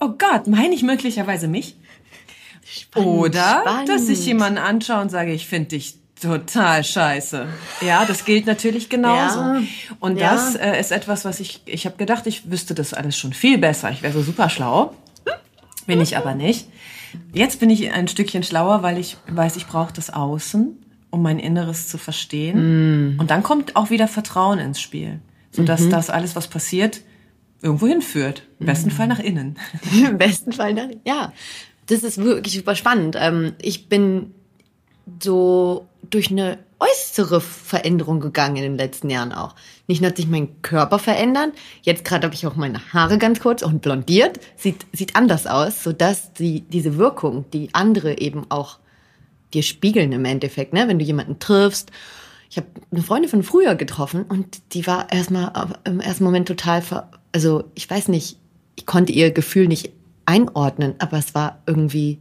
oh 0.00 0.10
Gott, 0.18 0.46
meine 0.46 0.74
ich 0.74 0.82
möglicherweise 0.82 1.48
mich? 1.48 1.76
Spannend, 2.64 3.08
Oder 3.08 3.60
spannend. 3.62 3.88
dass 3.88 4.08
ich 4.08 4.26
jemanden 4.26 4.58
anschaue 4.58 5.00
und 5.00 5.10
sage, 5.10 5.32
ich 5.32 5.46
finde 5.46 5.70
dich 5.70 5.94
total 6.20 6.84
scheiße. 6.84 7.46
Ja, 7.80 8.04
das 8.04 8.24
gilt 8.24 8.46
natürlich 8.46 8.88
genauso. 8.88 9.40
Ja, 9.40 9.62
und 10.00 10.18
ja. 10.18 10.32
das 10.32 10.54
äh, 10.56 10.78
ist 10.78 10.92
etwas, 10.92 11.24
was 11.24 11.40
ich, 11.40 11.62
ich 11.66 11.86
habe 11.86 11.96
gedacht, 11.96 12.26
ich 12.26 12.50
wüsste 12.50 12.74
das 12.74 12.94
alles 12.94 13.16
schon 13.16 13.32
viel 13.32 13.58
besser. 13.58 13.90
Ich 13.90 14.02
wäre 14.02 14.12
so 14.12 14.22
super 14.22 14.48
schlau. 14.48 14.94
Bin 15.86 16.00
ich 16.00 16.16
aber 16.16 16.34
nicht. 16.34 16.68
Jetzt 17.32 17.60
bin 17.60 17.70
ich 17.70 17.90
ein 17.92 18.08
Stückchen 18.08 18.42
schlauer, 18.42 18.82
weil 18.82 18.98
ich 18.98 19.16
weiß, 19.28 19.56
ich 19.56 19.66
brauche 19.66 19.92
das 19.92 20.10
Außen, 20.10 20.76
um 21.10 21.22
mein 21.22 21.38
Inneres 21.38 21.88
zu 21.88 21.96
verstehen. 21.96 23.14
Mm. 23.14 23.20
Und 23.20 23.30
dann 23.30 23.42
kommt 23.42 23.74
auch 23.74 23.88
wieder 23.88 24.06
Vertrauen 24.06 24.58
ins 24.58 24.80
Spiel. 24.80 25.20
Sodass 25.50 25.80
mhm. 25.80 25.90
das 25.90 26.10
alles, 26.10 26.36
was 26.36 26.46
passiert, 26.46 27.00
irgendwo 27.62 27.86
hinführt. 27.86 28.42
Im 28.60 28.66
besten 28.66 28.90
mhm. 28.90 28.94
Fall 28.94 29.06
nach 29.06 29.18
innen. 29.18 29.58
Im 30.06 30.18
besten 30.18 30.52
Fall 30.52 30.74
nach, 30.74 30.88
ja. 31.04 31.32
Das 31.86 32.02
ist 32.02 32.18
wirklich 32.18 32.54
super 32.54 32.74
spannend. 32.74 33.16
Ähm, 33.18 33.54
ich 33.62 33.88
bin 33.88 34.34
so 35.22 35.87
durch 36.02 36.30
eine 36.30 36.58
äußere 36.80 37.40
Veränderung 37.40 38.20
gegangen 38.20 38.56
in 38.56 38.62
den 38.62 38.76
letzten 38.76 39.10
Jahren 39.10 39.32
auch. 39.32 39.54
Nicht 39.88 40.00
nur 40.00 40.10
hat 40.10 40.16
sich 40.16 40.28
mein 40.28 40.62
Körper 40.62 40.98
verändert, 40.98 41.52
jetzt 41.82 42.04
gerade 42.04 42.26
habe 42.26 42.34
ich 42.34 42.46
auch 42.46 42.56
meine 42.56 42.80
Haare 42.92 43.18
ganz 43.18 43.40
kurz 43.40 43.62
und 43.62 43.82
blondiert, 43.82 44.38
sieht, 44.56 44.86
sieht 44.92 45.16
anders 45.16 45.46
aus, 45.46 45.82
sodass 45.82 46.32
die, 46.34 46.60
diese 46.62 46.96
Wirkung, 46.96 47.44
die 47.52 47.70
andere 47.72 48.18
eben 48.18 48.46
auch 48.50 48.78
dir 49.54 49.62
spiegeln 49.62 50.12
im 50.12 50.24
Endeffekt, 50.24 50.72
ne? 50.72 50.86
wenn 50.88 50.98
du 50.98 51.04
jemanden 51.04 51.38
triffst. 51.38 51.90
Ich 52.50 52.56
habe 52.56 52.68
eine 52.90 53.02
Freundin 53.02 53.30
von 53.30 53.42
früher 53.42 53.74
getroffen 53.74 54.22
und 54.22 54.72
die 54.72 54.86
war 54.86 55.12
erstmal 55.12 55.52
im 55.84 56.00
ersten 56.00 56.24
Moment 56.24 56.48
total, 56.48 56.82
ver 56.82 57.10
also 57.32 57.64
ich 57.74 57.88
weiß 57.88 58.08
nicht, 58.08 58.38
ich 58.76 58.86
konnte 58.86 59.12
ihr 59.12 59.32
Gefühl 59.32 59.68
nicht 59.68 59.92
einordnen, 60.24 60.94
aber 60.98 61.18
es 61.18 61.34
war 61.34 61.62
irgendwie 61.66 62.20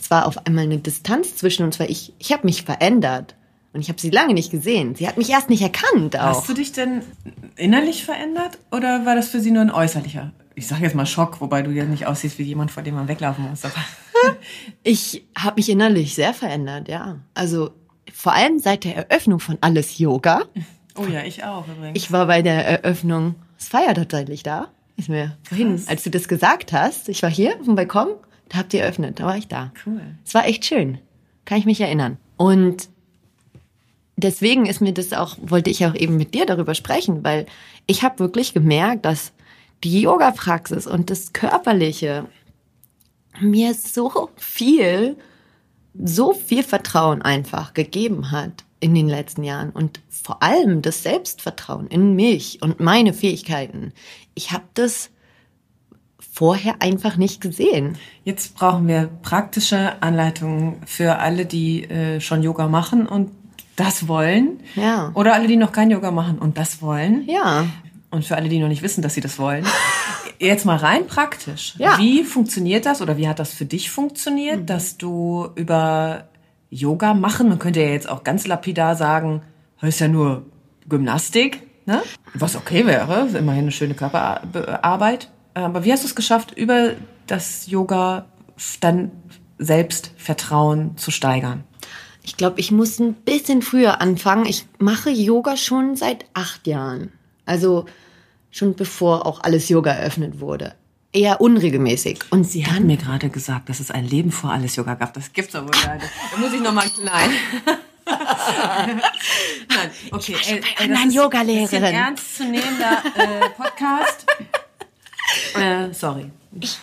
es 0.00 0.10
war 0.10 0.26
auf 0.26 0.46
einmal 0.46 0.64
eine 0.64 0.78
Distanz 0.78 1.36
zwischen 1.36 1.64
uns, 1.64 1.78
weil 1.78 1.90
ich, 1.90 2.14
ich 2.18 2.32
habe 2.32 2.46
mich 2.46 2.62
verändert. 2.62 3.36
Und 3.72 3.82
ich 3.82 3.88
habe 3.88 4.00
sie 4.00 4.10
lange 4.10 4.34
nicht 4.34 4.50
gesehen. 4.50 4.96
Sie 4.96 5.06
hat 5.06 5.16
mich 5.16 5.30
erst 5.30 5.48
nicht 5.48 5.62
erkannt 5.62 6.18
auch. 6.18 6.38
Hast 6.38 6.48
du 6.48 6.54
dich 6.54 6.72
denn 6.72 7.02
innerlich 7.54 8.04
verändert 8.04 8.58
oder 8.72 9.06
war 9.06 9.14
das 9.14 9.28
für 9.28 9.40
sie 9.40 9.52
nur 9.52 9.62
ein 9.62 9.70
äußerlicher? 9.70 10.32
Ich 10.56 10.66
sage 10.66 10.82
jetzt 10.82 10.96
mal 10.96 11.06
Schock, 11.06 11.40
wobei 11.40 11.62
du 11.62 11.70
ja 11.70 11.84
nicht 11.84 12.06
aussiehst 12.06 12.38
wie 12.38 12.42
jemand, 12.42 12.72
vor 12.72 12.82
dem 12.82 12.96
man 12.96 13.06
weglaufen 13.06 13.48
muss. 13.48 13.62
ich 14.82 15.24
habe 15.38 15.56
mich 15.56 15.68
innerlich 15.68 16.14
sehr 16.14 16.34
verändert, 16.34 16.88
ja. 16.88 17.18
Also 17.34 17.70
vor 18.12 18.32
allem 18.32 18.58
seit 18.58 18.82
der 18.82 18.96
Eröffnung 18.96 19.38
von 19.38 19.58
Alles 19.60 19.98
Yoga. 19.98 20.42
Oh 20.96 21.04
ja, 21.04 21.22
ich 21.22 21.44
auch 21.44 21.68
übrigens. 21.68 21.96
Ich 21.96 22.10
war 22.10 22.26
bei 22.26 22.42
der 22.42 22.66
Eröffnung, 22.66 23.36
es 23.56 23.68
feiert 23.68 23.96
tatsächlich 23.96 24.42
da. 24.42 24.68
Ist 24.96 25.08
mir 25.08 25.36
vorhin, 25.44 25.80
als 25.86 26.02
du 26.02 26.10
das 26.10 26.26
gesagt 26.26 26.72
hast, 26.72 27.08
ich 27.08 27.22
war 27.22 27.30
hier 27.30 27.54
auf 27.58 27.66
dem 27.66 27.76
Balkon 27.76 28.08
da 28.50 28.58
habt 28.58 28.74
ihr 28.74 28.82
eröffnet, 28.82 29.20
da 29.20 29.24
war 29.24 29.36
ich 29.36 29.48
da. 29.48 29.72
Cool. 29.86 30.02
Es 30.24 30.34
war 30.34 30.44
echt 30.46 30.64
schön. 30.64 30.98
Kann 31.44 31.58
ich 31.58 31.66
mich 31.66 31.80
erinnern. 31.80 32.18
Und 32.36 32.88
deswegen 34.16 34.66
ist 34.66 34.80
mir 34.80 34.92
das 34.92 35.12
auch, 35.12 35.36
wollte 35.40 35.70
ich 35.70 35.86
auch 35.86 35.94
eben 35.94 36.16
mit 36.16 36.34
dir 36.34 36.46
darüber 36.46 36.74
sprechen, 36.74 37.24
weil 37.24 37.46
ich 37.86 38.02
habe 38.02 38.18
wirklich 38.18 38.52
gemerkt, 38.52 39.04
dass 39.04 39.32
die 39.84 40.02
Yoga-Praxis 40.02 40.86
und 40.86 41.10
das 41.10 41.32
Körperliche 41.32 42.26
mir 43.40 43.72
so 43.74 44.30
viel, 44.36 45.16
so 45.94 46.32
viel 46.34 46.64
Vertrauen 46.64 47.22
einfach 47.22 47.72
gegeben 47.72 48.32
hat 48.32 48.64
in 48.80 48.94
den 48.94 49.08
letzten 49.08 49.44
Jahren 49.44 49.70
und 49.70 50.00
vor 50.08 50.42
allem 50.42 50.82
das 50.82 51.04
Selbstvertrauen 51.04 51.86
in 51.86 52.14
mich 52.16 52.60
und 52.62 52.80
meine 52.80 53.12
Fähigkeiten. 53.12 53.92
Ich 54.34 54.50
habe 54.50 54.64
das 54.74 55.10
vorher 56.30 56.76
einfach 56.80 57.16
nicht 57.16 57.40
gesehen. 57.40 57.98
Jetzt 58.24 58.54
brauchen 58.54 58.86
wir 58.86 59.10
praktische 59.22 60.02
Anleitungen 60.02 60.76
für 60.86 61.18
alle, 61.18 61.44
die 61.44 61.84
äh, 61.84 62.20
schon 62.20 62.42
Yoga 62.42 62.68
machen 62.68 63.06
und 63.06 63.30
das 63.76 64.08
wollen. 64.08 64.60
Ja. 64.76 65.10
Oder 65.14 65.34
alle, 65.34 65.48
die 65.48 65.56
noch 65.56 65.72
kein 65.72 65.90
Yoga 65.90 66.10
machen 66.10 66.38
und 66.38 66.58
das 66.58 66.80
wollen. 66.82 67.24
Ja. 67.26 67.66
Und 68.10 68.24
für 68.24 68.36
alle, 68.36 68.48
die 68.48 68.58
noch 68.58 68.68
nicht 68.68 68.82
wissen, 68.82 69.02
dass 69.02 69.14
sie 69.14 69.20
das 69.20 69.38
wollen. 69.38 69.64
Jetzt 70.38 70.64
mal 70.64 70.76
rein 70.76 71.06
praktisch. 71.06 71.74
Ja. 71.78 71.98
Wie 71.98 72.24
funktioniert 72.24 72.86
das 72.86 73.02
oder 73.02 73.16
wie 73.16 73.28
hat 73.28 73.38
das 73.38 73.52
für 73.52 73.66
dich 73.66 73.90
funktioniert, 73.90 74.60
mhm. 74.60 74.66
dass 74.66 74.96
du 74.96 75.48
über 75.54 76.28
Yoga 76.70 77.14
machen, 77.14 77.48
man 77.48 77.58
könnte 77.58 77.80
ja 77.80 77.88
jetzt 77.88 78.08
auch 78.08 78.22
ganz 78.22 78.46
lapidar 78.46 78.94
sagen, 78.94 79.42
das 79.80 79.90
ist 79.90 80.00
ja 80.00 80.08
nur 80.08 80.46
Gymnastik, 80.88 81.62
ne? 81.84 82.00
was 82.34 82.54
okay 82.54 82.86
wäre, 82.86 83.26
immerhin 83.36 83.62
eine 83.62 83.72
schöne 83.72 83.94
Körperarbeit. 83.94 85.30
Aber 85.54 85.84
wie 85.84 85.92
hast 85.92 86.02
du 86.04 86.08
es 86.08 86.14
geschafft, 86.14 86.56
über 86.56 86.94
das 87.26 87.66
Yoga 87.66 88.26
dann 88.80 89.10
Selbstvertrauen 89.58 90.96
zu 90.96 91.10
steigern? 91.10 91.64
Ich 92.22 92.36
glaube, 92.36 92.60
ich 92.60 92.70
muss 92.70 92.98
ein 92.98 93.14
bisschen 93.14 93.62
früher 93.62 94.00
anfangen. 94.00 94.46
Ich 94.46 94.66
mache 94.78 95.10
Yoga 95.10 95.56
schon 95.56 95.96
seit 95.96 96.26
acht 96.34 96.66
Jahren. 96.66 97.12
Also 97.46 97.86
schon 98.50 98.74
bevor 98.74 99.26
auch 99.26 99.42
alles 99.42 99.68
Yoga 99.68 99.92
eröffnet 99.92 100.40
wurde. 100.40 100.74
Eher 101.12 101.40
unregelmäßig. 101.40 102.20
Und 102.30 102.44
sie 102.44 102.66
hat 102.66 102.80
mir 102.80 102.96
gerade 102.96 103.30
gesagt, 103.30 103.68
dass 103.68 103.80
es 103.80 103.90
ein 103.90 104.04
Leben 104.06 104.30
vor 104.30 104.52
alles 104.52 104.76
Yoga 104.76 104.94
gab. 104.94 105.12
Das 105.14 105.32
gibt's 105.32 105.54
aber 105.56 105.66
wohl 105.66 105.80
leider. 105.84 106.04
Da 106.30 106.38
muss 106.38 106.52
ich 106.52 106.60
nochmal. 106.60 106.86
Nein. 107.02 107.30
Nein, 109.68 109.90
okay. 110.12 110.36
Ich 110.40 110.50
ey, 110.50 110.60
ey, 110.78 110.88
das 110.88 111.04
ist, 111.06 111.14
Yoga-Lehrerin. 111.14 111.62
Das 111.62 111.72
ist 111.72 111.82
ein 111.82 111.94
ernstzunehmender 111.94 113.02
äh, 113.16 113.50
Podcast. 113.56 114.26
Äh, 115.56 115.92
sorry. 115.92 116.30
Ich, 116.60 116.78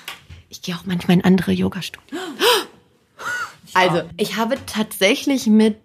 ich 0.49 0.61
gehe 0.61 0.75
auch 0.75 0.85
manchmal 0.85 1.17
in 1.17 1.23
andere 1.23 1.51
Yoga-Studien. 1.51 2.19
Also, 3.73 4.01
ich 4.17 4.37
habe 4.37 4.57
tatsächlich 4.65 5.45
mit 5.45 5.77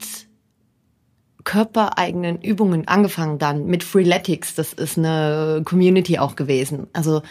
körpereigenen 1.45 2.41
Übungen 2.41 2.89
angefangen 2.89 3.39
dann 3.39 3.67
mit 3.67 3.85
Freeletics. 3.85 4.55
Das 4.55 4.73
ist 4.73 4.99
eine 4.99 5.63
Community 5.65 6.19
auch 6.19 6.37
gewesen. 6.37 6.87
Also 6.93 7.23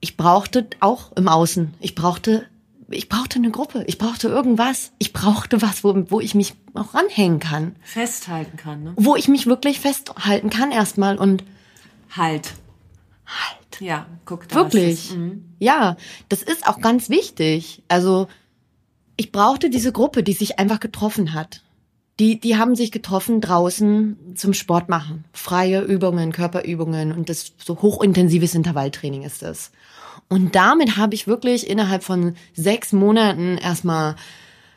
ich 0.00 0.16
brauchte 0.16 0.66
auch 0.80 1.12
im 1.12 1.28
Außen. 1.28 1.74
Ich 1.80 1.94
brauchte, 1.94 2.46
ich 2.88 3.08
brauchte 3.08 3.38
eine 3.38 3.50
Gruppe. 3.50 3.84
Ich 3.86 3.98
brauchte 3.98 4.28
irgendwas. 4.28 4.92
Ich 4.98 5.12
brauchte 5.12 5.62
was, 5.62 5.84
wo, 5.84 6.04
wo 6.10 6.20
ich 6.20 6.34
mich 6.34 6.54
auch 6.74 6.94
ranhängen 6.94 7.38
kann. 7.38 7.76
Festhalten 7.82 8.56
kann, 8.56 8.82
ne? 8.82 8.92
Wo 8.96 9.16
ich 9.16 9.28
mich 9.28 9.46
wirklich 9.46 9.80
festhalten 9.80 10.50
kann 10.50 10.72
erstmal 10.72 11.16
und 11.16 11.44
halt. 12.16 12.54
Halt. 13.30 13.80
Ja, 13.80 14.06
guck 14.24 14.48
da. 14.48 14.56
Wirklich. 14.56 15.14
Mhm. 15.14 15.44
Ja, 15.58 15.96
das 16.28 16.42
ist 16.42 16.66
auch 16.66 16.80
ganz 16.80 17.08
wichtig. 17.08 17.82
Also 17.88 18.28
ich 19.16 19.32
brauchte 19.32 19.70
diese 19.70 19.92
Gruppe, 19.92 20.22
die 20.22 20.32
sich 20.32 20.58
einfach 20.58 20.80
getroffen 20.80 21.34
hat. 21.34 21.62
Die, 22.18 22.40
die 22.40 22.56
haben 22.56 22.74
sich 22.74 22.90
getroffen 22.90 23.40
draußen 23.40 24.34
zum 24.34 24.52
Sport 24.52 24.88
machen. 24.88 25.24
Freie 25.32 25.82
Übungen, 25.82 26.32
Körperübungen 26.32 27.12
und 27.12 27.28
das 27.28 27.52
so 27.62 27.80
hochintensives 27.80 28.54
Intervalltraining 28.54 29.22
ist 29.22 29.42
das. 29.42 29.72
Und 30.28 30.54
damit 30.54 30.96
habe 30.96 31.14
ich 31.14 31.26
wirklich 31.26 31.68
innerhalb 31.68 32.02
von 32.02 32.34
sechs 32.54 32.92
Monaten 32.92 33.58
erstmal, 33.58 34.16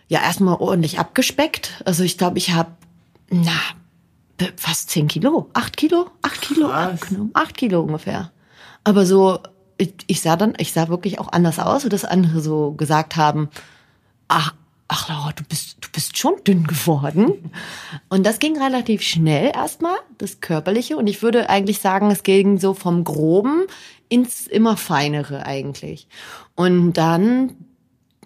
ja, 0.09 0.21
erstmal 0.21 0.57
ordentlich 0.57 0.99
abgespeckt. 0.99 1.81
Also 1.85 2.03
ich 2.03 2.17
glaube, 2.17 2.37
ich 2.37 2.53
habe, 2.53 2.71
na, 3.29 3.59
fast 4.57 4.89
zehn 4.89 5.07
Kilo, 5.07 5.49
acht 5.53 5.77
Kilo, 5.77 6.09
acht 6.21 6.41
Kilo 6.41 6.67
abgenommen, 6.67 7.31
acht 7.33 7.55
Kilo 7.55 7.81
ungefähr. 7.81 8.32
Aber 8.83 9.05
so, 9.05 9.39
ich, 9.77 9.93
ich 10.07 10.21
sah 10.21 10.35
dann, 10.35 10.53
ich 10.57 10.73
sah 10.73 10.89
wirklich 10.89 11.19
auch 11.19 11.31
anders 11.31 11.59
aus, 11.59 11.83
dass 11.83 12.05
andere 12.05 12.41
so 12.41 12.73
gesagt 12.73 13.15
haben, 13.15 13.49
ach, 14.27 14.53
ach 14.87 15.09
Laura, 15.09 15.31
du 15.31 15.43
bist, 15.43 15.77
du 15.81 15.89
bist 15.91 16.17
schon 16.17 16.35
dünn 16.45 16.65
geworden. 16.67 17.51
Und 18.09 18.25
das 18.25 18.39
ging 18.39 18.61
relativ 18.61 19.01
schnell 19.01 19.51
erstmal, 19.53 19.95
das 20.17 20.39
Körperliche. 20.41 20.97
Und 20.97 21.07
ich 21.07 21.21
würde 21.21 21.49
eigentlich 21.49 21.79
sagen, 21.79 22.11
es 22.11 22.23
ging 22.23 22.59
so 22.59 22.73
vom 22.73 23.03
Groben 23.03 23.65
ins 24.09 24.47
immer 24.47 24.77
Feinere 24.77 25.45
eigentlich. 25.45 26.07
Und 26.55 26.93
dann 26.93 27.55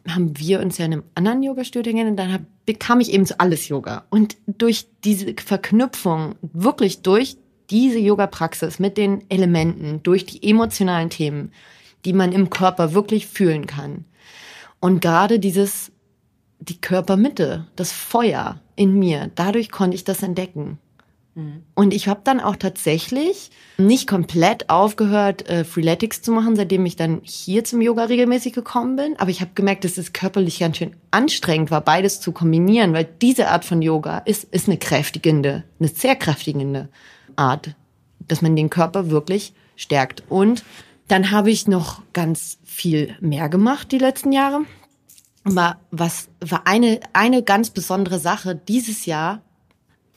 haben 0.08 0.38
wir 0.38 0.60
uns 0.62 0.78
ja 0.78 0.86
in 0.86 0.94
einem 0.94 1.04
anderen 1.16 1.44
Yoga-Studio 1.44 1.94
und 2.06 2.18
dann 2.18 2.34
hab, 2.34 2.42
bekam 2.66 3.00
ich 3.00 3.12
eben 3.12 3.26
so 3.26 3.36
alles 3.38 3.68
Yoga. 3.68 4.06
Und 4.10 4.38
durch 4.48 4.88
diese 5.04 5.34
Verknüpfung, 5.34 6.36
wirklich 6.42 7.02
durch 7.02 7.38
diese 7.70 8.00
Yoga-Praxis 8.00 8.80
mit 8.80 8.98
den 8.98 9.24
Elementen 9.30 10.02
durch 10.04 10.26
die 10.26 10.50
emotionalen 10.50 11.10
Themen, 11.10 11.52
die 12.06 12.14
man 12.14 12.32
im 12.32 12.50
Körper 12.50 12.94
wirklich 12.94 13.28
fühlen 13.28 13.68
kann. 13.68 14.06
Und 14.80 15.02
gerade 15.02 15.40
dieses, 15.40 15.92
die 16.60 16.80
Körpermitte, 16.80 17.68
das 17.76 17.92
Feuer 17.92 18.62
in 18.76 18.98
mir, 18.98 19.32
dadurch 19.36 19.72
konnte 19.72 19.96
ich 19.96 20.04
das 20.04 20.24
entdecken. 20.24 20.80
Und 21.76 21.94
ich 21.94 22.08
habe 22.08 22.22
dann 22.24 22.40
auch 22.40 22.56
tatsächlich 22.56 23.52
nicht 23.78 24.08
komplett 24.08 24.72
aufgehört, 24.72 25.48
äh, 25.48 25.66
Freeletics 25.66 26.24
zu 26.24 26.32
machen, 26.32 26.56
seitdem 26.56 26.84
ich 26.88 26.96
dann 26.96 27.22
hier 27.22 27.64
zum 27.64 27.80
Yoga 27.80 28.06
regelmäßig 28.06 28.54
gekommen 28.54 28.96
bin. 28.96 29.16
Aber 29.20 29.30
ich 29.30 29.42
habe 29.42 29.52
gemerkt, 29.54 29.84
dass 29.84 30.00
es 30.00 30.14
körperlich 30.14 30.58
ganz 30.58 30.78
schön 30.78 30.96
anstrengend 31.12 31.70
war, 31.70 31.82
beides 31.82 32.22
zu 32.22 32.32
kombinieren, 32.32 32.94
weil 32.94 33.08
diese 33.22 33.50
Art 33.50 33.66
von 33.66 33.84
Yoga 33.84 34.18
ist, 34.20 34.46
ist 34.46 34.68
eine 34.68 34.80
kräftigende, 34.80 35.64
eine 35.80 35.90
sehr 35.90 36.16
kräftigende 36.16 36.90
Art, 37.38 37.76
dass 38.28 38.42
man 38.42 38.56
den 38.56 38.70
Körper 38.70 39.10
wirklich 39.10 39.54
stärkt. 39.76 40.24
Und 40.30 40.64
dann 41.08 41.32
habe 41.32 41.50
ich 41.52 41.68
noch 41.68 42.02
ganz 42.14 42.58
viel 42.66 43.16
mehr 43.22 43.50
gemacht 43.50 43.92
die 43.92 43.98
letzten 43.98 44.32
Jahre. 44.32 44.62
Aber 45.44 45.78
was 45.92 46.28
war 46.42 46.68
eine, 46.68 47.00
eine 47.14 47.42
ganz 47.42 47.70
besondere 47.70 48.20
Sache 48.20 48.56
dieses 48.56 49.06
Jahr, 49.06 49.42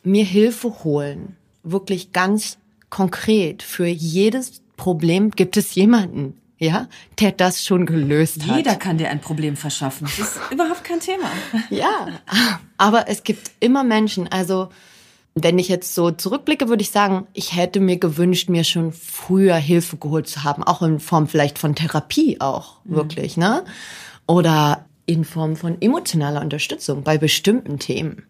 mir 0.02 0.24
Hilfe 0.24 0.84
holen. 0.84 1.36
Wirklich 1.62 2.12
ganz 2.12 2.58
konkret. 2.88 3.62
Für 3.62 3.86
jedes 3.86 4.62
Problem 4.76 5.30
gibt 5.30 5.56
es 5.56 5.74
jemanden, 5.74 6.40
ja, 6.58 6.88
der 7.20 7.32
das 7.32 7.64
schon 7.64 7.86
gelöst 7.86 8.46
hat. 8.46 8.56
Jeder 8.56 8.76
kann 8.76 8.98
dir 8.98 9.10
ein 9.10 9.20
Problem 9.20 9.56
verschaffen. 9.56 10.08
Das 10.18 10.36
ist 10.36 10.40
überhaupt 10.50 10.84
kein 10.84 11.00
Thema. 11.00 11.30
Ja, 11.70 12.20
aber 12.76 13.08
es 13.08 13.22
gibt 13.22 13.50
immer 13.60 13.84
Menschen. 13.84 14.28
Also, 14.28 14.70
wenn 15.34 15.58
ich 15.58 15.68
jetzt 15.68 15.94
so 15.94 16.10
zurückblicke, 16.10 16.68
würde 16.68 16.82
ich 16.82 16.90
sagen, 16.90 17.26
ich 17.32 17.54
hätte 17.54 17.80
mir 17.80 17.98
gewünscht, 17.98 18.48
mir 18.48 18.64
schon 18.64 18.92
früher 18.92 19.56
Hilfe 19.56 19.96
geholt 19.96 20.28
zu 20.28 20.44
haben, 20.44 20.62
auch 20.62 20.82
in 20.82 21.00
Form 21.00 21.28
vielleicht 21.28 21.58
von 21.58 21.74
Therapie 21.74 22.40
auch, 22.40 22.84
mhm. 22.84 22.96
wirklich, 22.96 23.36
ne? 23.36 23.64
Oder 24.26 24.84
in 25.06 25.24
Form 25.24 25.56
von 25.56 25.80
emotionaler 25.80 26.40
Unterstützung 26.40 27.02
bei 27.02 27.18
bestimmten 27.18 27.78
Themen. 27.78 28.24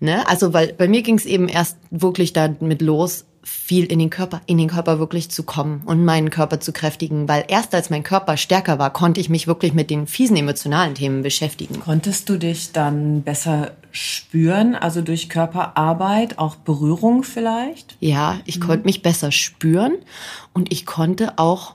Ne? 0.00 0.28
Also, 0.28 0.52
weil 0.52 0.74
bei 0.74 0.86
mir 0.88 1.02
ging 1.02 1.16
es 1.16 1.26
eben 1.26 1.48
erst 1.48 1.78
wirklich 1.90 2.32
damit 2.32 2.82
los, 2.82 3.24
viel 3.42 3.84
in 3.84 3.98
den 3.98 4.10
Körper, 4.10 4.40
in 4.46 4.58
den 4.58 4.68
Körper 4.68 4.98
wirklich 4.98 5.30
zu 5.30 5.42
kommen 5.42 5.82
und 5.86 6.04
meinen 6.04 6.30
Körper 6.30 6.60
zu 6.60 6.72
kräftigen, 6.72 7.28
weil 7.28 7.44
erst 7.48 7.74
als 7.74 7.90
mein 7.90 8.02
Körper 8.02 8.36
stärker 8.36 8.78
war, 8.78 8.92
konnte 8.92 9.20
ich 9.20 9.28
mich 9.28 9.46
wirklich 9.46 9.72
mit 9.72 9.90
den 9.90 10.06
fiesen 10.06 10.36
emotionalen 10.36 10.94
Themen 10.94 11.22
beschäftigen. 11.22 11.80
Konntest 11.80 12.28
du 12.28 12.38
dich 12.38 12.72
dann 12.72 13.22
besser 13.22 13.72
spüren, 13.90 14.74
also 14.74 15.00
durch 15.02 15.28
Körperarbeit, 15.28 16.38
auch 16.38 16.56
Berührung 16.56 17.22
vielleicht? 17.22 17.96
Ja, 18.00 18.40
ich 18.44 18.58
mhm. 18.58 18.64
konnte 18.64 18.84
mich 18.84 19.02
besser 19.02 19.32
spüren 19.32 19.96
und 20.52 20.72
ich 20.72 20.84
konnte 20.86 21.38
auch 21.38 21.74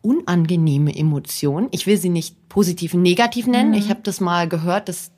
unangenehme 0.00 0.96
Emotionen, 0.96 1.68
ich 1.70 1.86
will 1.86 1.96
sie 1.96 2.08
nicht 2.08 2.48
positiv 2.48 2.94
negativ 2.94 3.46
nennen, 3.46 3.70
mhm. 3.70 3.76
ich 3.76 3.88
habe 3.88 4.00
das 4.02 4.20
mal 4.20 4.48
gehört, 4.48 4.88
dass 4.88 5.12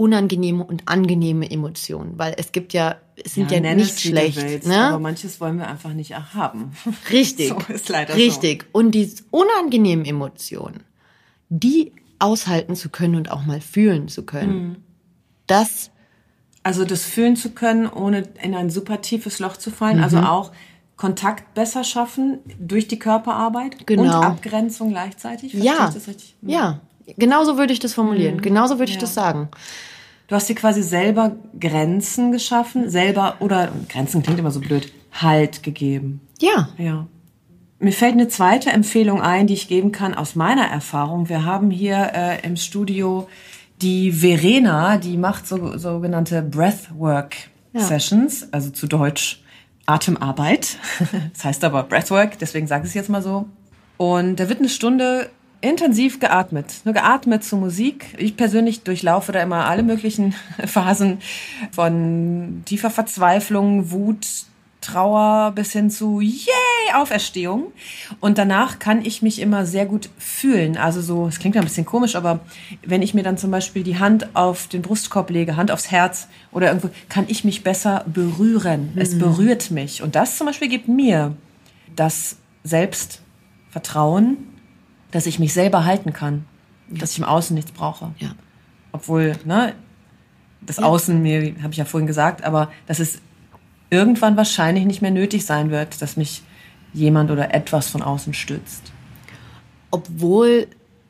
unangenehme 0.00 0.64
und 0.64 0.84
angenehme 0.86 1.50
Emotionen, 1.50 2.14
weil 2.16 2.34
es 2.38 2.52
gibt 2.52 2.72
ja, 2.72 2.96
sind 3.24 3.50
ja, 3.50 3.60
ja 3.60 3.74
nicht 3.74 4.00
schlecht, 4.00 4.42
willst, 4.42 4.68
ne? 4.68 4.88
aber 4.88 4.98
manches 4.98 5.40
wollen 5.40 5.58
wir 5.58 5.68
einfach 5.68 5.92
nicht 5.92 6.14
haben. 6.14 6.72
Richtig. 7.10 7.48
so 7.48 7.72
ist 7.72 7.88
leider 7.88 8.14
Richtig. 8.14 8.64
So. 8.64 8.78
Und 8.78 8.92
die 8.92 9.12
unangenehmen 9.30 10.04
Emotionen, 10.04 10.82
die 11.48 11.92
aushalten 12.18 12.76
zu 12.76 12.88
können 12.88 13.16
und 13.16 13.30
auch 13.30 13.44
mal 13.44 13.60
fühlen 13.60 14.08
zu 14.08 14.24
können, 14.24 14.52
mhm. 14.52 14.76
das 15.46 15.90
also 16.62 16.84
das 16.84 17.04
fühlen 17.04 17.36
zu 17.36 17.52
können, 17.52 17.86
ohne 17.86 18.24
in 18.42 18.54
ein 18.54 18.68
super 18.68 19.00
tiefes 19.00 19.38
Loch 19.38 19.56
zu 19.56 19.70
fallen, 19.70 20.02
also 20.02 20.18
mhm. 20.18 20.24
also 20.24 20.32
auch 20.32 20.52
Kontakt 20.96 21.54
besser 21.54 21.84
schaffen 21.84 22.40
durch 22.58 22.86
die 22.86 22.98
Körperarbeit 22.98 23.86
genau. 23.86 24.02
und 24.02 24.10
Abgrenzung 24.10 24.90
gleichzeitig. 24.90 25.52
Verstehe 25.52 25.72
ja, 25.72 25.90
mhm. 26.42 26.50
ja, 26.50 26.80
genauso 27.16 27.56
würde 27.56 27.72
ich 27.72 27.78
das 27.78 27.94
formulieren, 27.94 28.36
mhm. 28.36 28.42
genauso 28.42 28.78
würde 28.78 28.90
ich 28.90 28.96
ja. 28.96 29.00
das 29.00 29.14
sagen. 29.14 29.48
Du 30.30 30.36
hast 30.36 30.48
dir 30.48 30.54
quasi 30.54 30.84
selber 30.84 31.32
Grenzen 31.58 32.30
geschaffen, 32.30 32.88
selber, 32.88 33.34
oder 33.40 33.72
Grenzen 33.88 34.22
klingt 34.22 34.38
immer 34.38 34.52
so 34.52 34.60
blöd, 34.60 34.92
Halt 35.12 35.64
gegeben. 35.64 36.20
Ja. 36.40 36.68
Ja. 36.78 37.08
Mir 37.80 37.90
fällt 37.90 38.12
eine 38.12 38.28
zweite 38.28 38.70
Empfehlung 38.70 39.20
ein, 39.20 39.48
die 39.48 39.54
ich 39.54 39.66
geben 39.66 39.90
kann 39.90 40.14
aus 40.14 40.36
meiner 40.36 40.66
Erfahrung. 40.66 41.28
Wir 41.28 41.44
haben 41.44 41.72
hier 41.72 42.12
äh, 42.14 42.46
im 42.46 42.54
Studio 42.56 43.28
die 43.82 44.12
Verena, 44.12 44.98
die 44.98 45.16
macht 45.16 45.48
so, 45.48 45.76
sogenannte 45.76 46.42
Breathwork 46.42 47.34
Sessions, 47.74 48.42
ja. 48.42 48.46
also 48.52 48.70
zu 48.70 48.86
Deutsch 48.86 49.42
Atemarbeit. 49.86 50.76
das 51.32 51.44
heißt 51.44 51.64
aber 51.64 51.82
Breathwork, 51.82 52.38
deswegen 52.38 52.68
sage 52.68 52.84
ich 52.84 52.90
es 52.90 52.94
jetzt 52.94 53.10
mal 53.10 53.22
so. 53.22 53.46
Und 53.96 54.36
da 54.38 54.48
wird 54.48 54.60
eine 54.60 54.68
Stunde 54.68 55.28
intensiv 55.60 56.20
geatmet. 56.20 56.80
Nur 56.84 56.94
geatmet 56.94 57.44
zur 57.44 57.58
Musik. 57.58 58.14
Ich 58.18 58.36
persönlich 58.36 58.82
durchlaufe 58.82 59.32
da 59.32 59.42
immer 59.42 59.66
alle 59.66 59.82
möglichen 59.82 60.34
Phasen 60.66 61.18
von 61.72 62.62
tiefer 62.64 62.90
Verzweiflung, 62.90 63.90
Wut, 63.90 64.26
Trauer 64.80 65.52
bis 65.54 65.72
hin 65.72 65.90
zu 65.90 66.20
Yay, 66.20 66.94
Auferstehung. 66.94 67.72
Und 68.20 68.38
danach 68.38 68.78
kann 68.78 69.04
ich 69.04 69.20
mich 69.20 69.40
immer 69.40 69.66
sehr 69.66 69.86
gut 69.86 70.08
fühlen. 70.18 70.76
Also 70.76 71.02
so, 71.02 71.26
es 71.26 71.38
klingt 71.38 71.56
ein 71.56 71.64
bisschen 71.64 71.84
komisch, 71.84 72.16
aber 72.16 72.40
wenn 72.82 73.02
ich 73.02 73.12
mir 73.12 73.22
dann 73.22 73.36
zum 73.36 73.50
Beispiel 73.50 73.82
die 73.82 73.98
Hand 73.98 74.34
auf 74.34 74.68
den 74.68 74.82
Brustkorb 74.82 75.30
lege, 75.30 75.56
Hand 75.56 75.70
aufs 75.70 75.90
Herz 75.90 76.28
oder 76.50 76.68
irgendwo, 76.68 76.88
kann 77.08 77.26
ich 77.28 77.44
mich 77.44 77.62
besser 77.62 78.04
berühren. 78.06 78.92
Mhm. 78.94 79.00
Es 79.00 79.18
berührt 79.18 79.70
mich. 79.70 80.02
Und 80.02 80.14
das 80.14 80.38
zum 80.38 80.46
Beispiel 80.46 80.68
gibt 80.68 80.88
mir 80.88 81.34
das 81.94 82.36
Selbstvertrauen, 82.64 84.49
dass 85.10 85.26
ich 85.26 85.38
mich 85.38 85.52
selber 85.52 85.84
halten 85.84 86.12
kann, 86.12 86.44
ja. 86.90 86.98
dass 86.98 87.12
ich 87.12 87.18
im 87.18 87.24
Außen 87.24 87.54
nichts 87.54 87.72
brauche. 87.72 88.12
Ja. 88.18 88.34
Obwohl, 88.92 89.36
ne, 89.44 89.74
das 90.60 90.78
ja. 90.78 90.84
Außen 90.84 91.20
mir, 91.20 91.54
habe 91.62 91.72
ich 91.72 91.78
ja 91.78 91.84
vorhin 91.84 92.06
gesagt, 92.06 92.44
aber 92.44 92.70
dass 92.86 92.98
es 92.98 93.20
irgendwann 93.90 94.36
wahrscheinlich 94.36 94.84
nicht 94.84 95.02
mehr 95.02 95.10
nötig 95.10 95.44
sein 95.44 95.70
wird, 95.70 96.00
dass 96.02 96.16
mich 96.16 96.42
jemand 96.92 97.30
oder 97.30 97.54
etwas 97.54 97.88
von 97.88 98.02
außen 98.02 98.34
stützt. 98.34 98.92
Obwohl, 99.90 100.66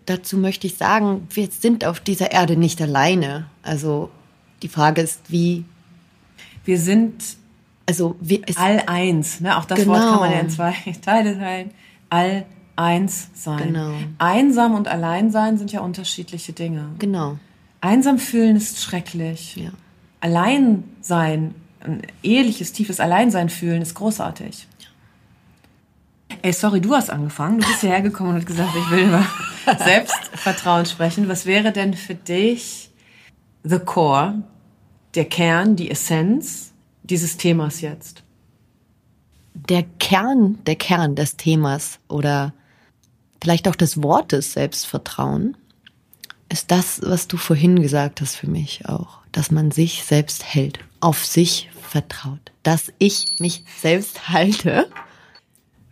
dazu 0.06 0.36
möchte 0.38 0.66
ich 0.66 0.76
sagen, 0.76 1.26
wir 1.30 1.48
sind 1.50 1.84
auf 1.84 2.00
dieser 2.00 2.32
Erde 2.32 2.56
nicht 2.56 2.80
alleine. 2.80 3.46
Also 3.62 4.10
die 4.62 4.68
Frage 4.68 5.02
ist, 5.02 5.20
wie. 5.28 5.64
Wir 6.64 6.78
sind 6.78 7.14
also 7.90 8.14
wir, 8.20 8.42
all 8.54 8.84
eins. 8.86 9.40
Ne? 9.40 9.56
Auch 9.58 9.64
das 9.64 9.80
genau. 9.80 9.94
Wort 9.94 10.02
kann 10.02 10.20
man 10.20 10.30
ja 10.30 10.40
in 10.40 10.50
zwei 10.50 10.72
Teile 11.04 11.36
teilen. 11.36 11.70
All 12.08 12.46
eins 12.80 13.28
sein. 13.34 13.58
Genau. 13.58 13.92
Einsam 14.18 14.74
und 14.74 14.88
allein 14.88 15.30
sein 15.30 15.58
sind 15.58 15.70
ja 15.70 15.80
unterschiedliche 15.80 16.54
Dinge. 16.54 16.88
Genau. 16.98 17.38
Einsam 17.82 18.18
fühlen 18.18 18.56
ist 18.56 18.80
schrecklich. 18.80 19.56
Ja. 19.56 19.70
Allein 20.20 20.84
sein, 21.02 21.54
ein 21.80 22.02
eheliches, 22.22 22.72
tiefes 22.72 22.98
Alleinsein 22.98 23.50
fühlen 23.50 23.82
ist 23.82 23.94
großartig. 23.94 24.66
Ja. 24.78 26.36
Ey, 26.42 26.52
sorry, 26.54 26.80
du 26.80 26.94
hast 26.94 27.10
angefangen. 27.10 27.60
Du 27.60 27.66
bist 27.66 27.80
hierher 27.80 28.00
gekommen 28.00 28.30
und 28.30 28.36
hast 28.36 28.46
gesagt, 28.46 28.70
ich 28.74 28.90
will 28.90 29.08
über 29.08 29.26
Selbstvertrauen 29.84 30.86
sprechen. 30.86 31.28
Was 31.28 31.44
wäre 31.44 31.72
denn 31.72 31.92
für 31.92 32.14
dich 32.14 32.90
the 33.62 33.78
core, 33.78 34.42
der 35.14 35.26
Kern, 35.26 35.76
die 35.76 35.90
Essenz 35.90 36.72
dieses 37.02 37.36
Themas 37.36 37.82
jetzt? 37.82 38.22
Der 39.52 39.82
Kern, 39.98 40.58
der 40.64 40.76
Kern 40.76 41.14
des 41.14 41.36
Themas 41.36 41.98
oder 42.08 42.54
vielleicht 43.42 43.68
auch 43.68 43.76
des 43.76 44.02
Wortes 44.02 44.52
Selbstvertrauen, 44.52 45.56
ist 46.48 46.70
das, 46.70 47.00
was 47.02 47.28
du 47.28 47.36
vorhin 47.36 47.80
gesagt 47.80 48.20
hast 48.20 48.36
für 48.36 48.48
mich 48.48 48.86
auch, 48.86 49.18
dass 49.32 49.50
man 49.50 49.70
sich 49.70 50.04
selbst 50.04 50.44
hält, 50.44 50.80
auf 51.00 51.24
sich 51.24 51.70
vertraut, 51.80 52.52
dass 52.62 52.92
ich 52.98 53.26
mich 53.38 53.64
selbst 53.80 54.28
halte, 54.28 54.90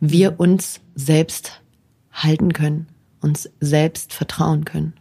wir 0.00 0.38
uns 0.40 0.80
selbst 0.94 1.61
halten 2.12 2.52
können, 2.52 2.88
uns 3.20 3.48
selbst 3.61 4.12
vertrauen 4.12 4.64
können. 4.64 4.94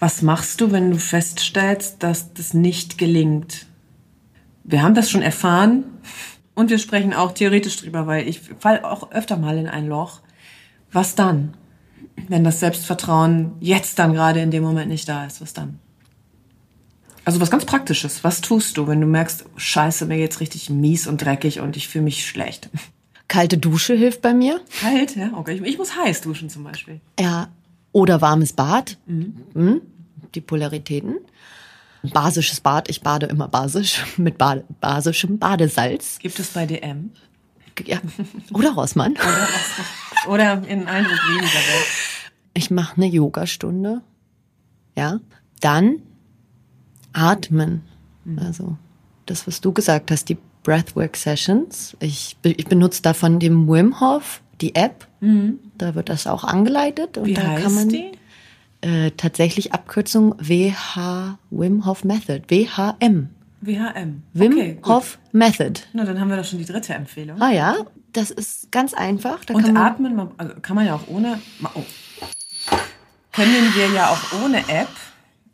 Was 0.00 0.22
machst 0.22 0.60
du, 0.60 0.70
wenn 0.70 0.90
du 0.90 0.98
feststellst, 0.98 2.02
dass 2.02 2.32
das 2.34 2.54
nicht 2.54 2.98
gelingt? 2.98 3.66
Wir 4.62 4.82
haben 4.82 4.94
das 4.94 5.10
schon 5.10 5.22
erfahren 5.22 5.84
und 6.54 6.70
wir 6.70 6.78
sprechen 6.78 7.14
auch 7.14 7.32
theoretisch 7.32 7.76
drüber, 7.76 8.06
weil 8.06 8.28
ich 8.28 8.40
fall 8.40 8.84
auch 8.84 9.10
öfter 9.10 9.36
mal 9.36 9.58
in 9.58 9.66
ein 9.66 9.86
Loch 9.86 10.20
was 10.92 11.14
dann? 11.14 11.54
Wenn 12.28 12.44
das 12.44 12.60
Selbstvertrauen 12.60 13.52
jetzt 13.60 13.98
dann 13.98 14.12
gerade 14.12 14.40
in 14.40 14.50
dem 14.50 14.62
Moment 14.62 14.88
nicht 14.88 15.08
da 15.08 15.24
ist, 15.24 15.40
was 15.40 15.52
dann? 15.52 15.78
Also 17.24 17.40
was 17.40 17.50
ganz 17.50 17.64
Praktisches. 17.64 18.24
Was 18.24 18.40
tust 18.40 18.76
du, 18.76 18.86
wenn 18.86 19.00
du 19.00 19.06
merkst, 19.06 19.44
scheiße, 19.56 20.06
mir 20.06 20.16
geht's 20.16 20.40
richtig 20.40 20.70
mies 20.70 21.06
und 21.06 21.22
dreckig 21.22 21.60
und 21.60 21.76
ich 21.76 21.86
fühle 21.88 22.04
mich 22.04 22.26
schlecht? 22.26 22.70
Kalte 23.28 23.58
Dusche 23.58 23.94
hilft 23.94 24.22
bei 24.22 24.32
mir. 24.32 24.60
Kalt, 24.80 25.14
ja, 25.14 25.30
okay. 25.34 25.60
Ich 25.62 25.76
muss 25.76 25.94
heiß 25.94 26.22
duschen 26.22 26.48
zum 26.48 26.64
Beispiel. 26.64 27.00
Ja, 27.20 27.48
oder 27.92 28.22
warmes 28.22 28.54
Bad. 28.54 28.96
Mhm. 29.06 29.34
Mhm. 29.52 29.80
Die 30.34 30.40
Polaritäten. 30.40 31.16
Basisches 32.02 32.60
Bad, 32.60 32.88
ich 32.88 33.02
bade 33.02 33.26
immer 33.26 33.48
basisch 33.48 34.04
mit 34.16 34.38
Bade, 34.38 34.64
basischem 34.80 35.38
Badesalz. 35.38 36.18
Gibt 36.20 36.38
es 36.38 36.48
bei 36.48 36.64
DM? 36.64 37.10
Ja. 37.84 37.98
Oder 38.54 38.70
Rossmann. 38.72 39.12
Oder 39.12 39.42
Rossmann. 39.42 39.86
Oder 40.28 40.62
in 40.66 40.86
Eindruck 40.86 41.18
weniger 41.28 41.46
Welt. 41.46 41.86
Ich 42.54 42.70
mache 42.70 42.96
eine 42.96 43.06
Yogastunde. 43.06 44.02
Ja. 44.96 45.20
Dann 45.60 46.02
atmen. 47.12 47.82
Mhm. 48.24 48.38
Also 48.38 48.76
das, 49.26 49.46
was 49.46 49.60
du 49.60 49.72
gesagt 49.72 50.10
hast, 50.10 50.28
die 50.28 50.38
Breathwork 50.62 51.16
Sessions. 51.16 51.96
Ich, 52.00 52.36
ich 52.42 52.66
benutze 52.66 53.02
davon 53.02 53.38
den 53.38 53.68
Wim 53.68 54.00
Hof, 54.00 54.42
die 54.60 54.74
App. 54.74 55.06
Da 55.78 55.94
wird 55.94 56.08
das 56.08 56.26
auch 56.26 56.44
angeleitet. 56.44 57.18
Und 57.18 57.26
Wie 57.26 57.34
da 57.34 57.42
heißt 57.42 57.62
kann 57.62 57.74
man 57.74 57.88
die? 57.88 58.12
Äh, 58.80 59.10
tatsächlich 59.16 59.72
Abkürzung 59.72 60.34
WH 60.38 61.38
Wim 61.50 61.86
Hof 61.86 62.04
Method. 62.04 62.42
WHM. 62.48 63.30
WHM. 63.60 64.22
Wim 64.34 64.52
okay. 64.52 64.78
Hof 64.84 65.18
Method. 65.32 65.80
Na, 65.92 66.04
dann 66.04 66.20
haben 66.20 66.28
wir 66.28 66.36
doch 66.36 66.44
schon 66.44 66.58
die 66.58 66.64
dritte 66.64 66.94
Empfehlung. 66.94 67.40
Ah 67.40 67.50
ja, 67.50 67.76
das 68.18 68.30
ist 68.30 68.70
ganz 68.70 68.94
einfach. 68.94 69.44
Da 69.44 69.54
Und 69.54 69.62
kann 69.64 69.74
man, 69.74 69.82
atmen, 69.82 70.16
man- 70.16 70.30
also 70.36 70.54
kann 70.60 70.76
man 70.76 70.86
ja 70.86 70.94
auch 70.94 71.08
ohne. 71.08 71.40
Oh. 71.74 71.82
Können 73.32 73.72
wir 73.74 73.88
ja 73.94 74.10
auch 74.10 74.42
ohne 74.44 74.58
App. 74.68 74.88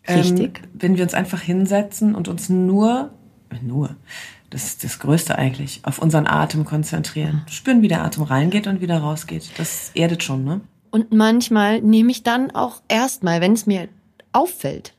Richtig. 0.09 0.59
Ähm, 0.63 0.71
wenn 0.75 0.97
wir 0.97 1.05
uns 1.05 1.15
einfach 1.15 1.41
hinsetzen 1.41 2.15
und 2.15 2.29
uns 2.29 2.49
nur, 2.49 3.11
nur, 3.63 3.97
das 4.51 4.65
ist 4.65 4.85
das 4.85 4.99
Größte 4.99 5.37
eigentlich, 5.37 5.81
auf 5.85 5.99
unseren 5.99 6.27
Atem 6.27 6.65
konzentrieren. 6.65 7.45
Spüren, 7.51 7.83
wie 7.83 7.89
der 7.89 8.05
Atem 8.05 8.23
reingeht 8.25 8.67
und 8.67 8.81
wieder 8.81 8.99
rausgeht. 8.99 9.51
Das 9.57 9.91
erdet 9.95 10.23
schon, 10.23 10.45
ne? 10.45 10.61
Und 10.91 11.13
manchmal 11.13 11.81
nehme 11.81 12.11
ich 12.11 12.23
dann 12.23 12.51
auch 12.53 12.81
erstmal, 12.89 13.41
wenn 13.41 13.53
es 13.55 13.67
mir 13.67 13.89
auffällt, 14.33 14.95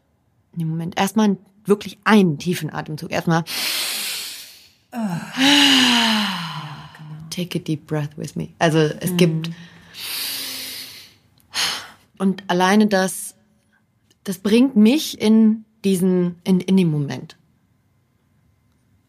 in 0.54 0.60
dem 0.60 0.70
Moment 0.70 1.00
erstmal 1.00 1.38
wirklich 1.66 1.98
einen 2.04 2.38
tiefen 2.38 2.74
Atemzug. 2.74 3.12
Erstmal. 3.12 3.44
Take 7.36 7.58
a 7.58 7.62
deep 7.62 7.86
breath 7.86 8.18
with 8.18 8.36
me. 8.36 8.50
Also 8.60 8.80
es 8.80 9.18
gibt. 9.18 9.50
Und 12.18 12.44
alleine 12.48 12.88
das, 12.88 13.36
das 14.24 14.38
bringt 14.38 14.78
mich 14.78 15.20
in 15.20 15.66
diesen, 15.84 16.40
in, 16.46 16.62
in 16.62 16.78
den 16.78 16.90
Moment. 16.90 17.36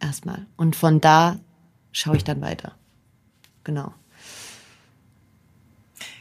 Erstmal. 0.00 0.46
Und 0.56 0.74
von 0.74 1.00
da 1.00 1.38
schaue 1.92 2.16
ich 2.16 2.24
dann 2.24 2.40
weiter. 2.40 2.72
Genau. 3.62 3.94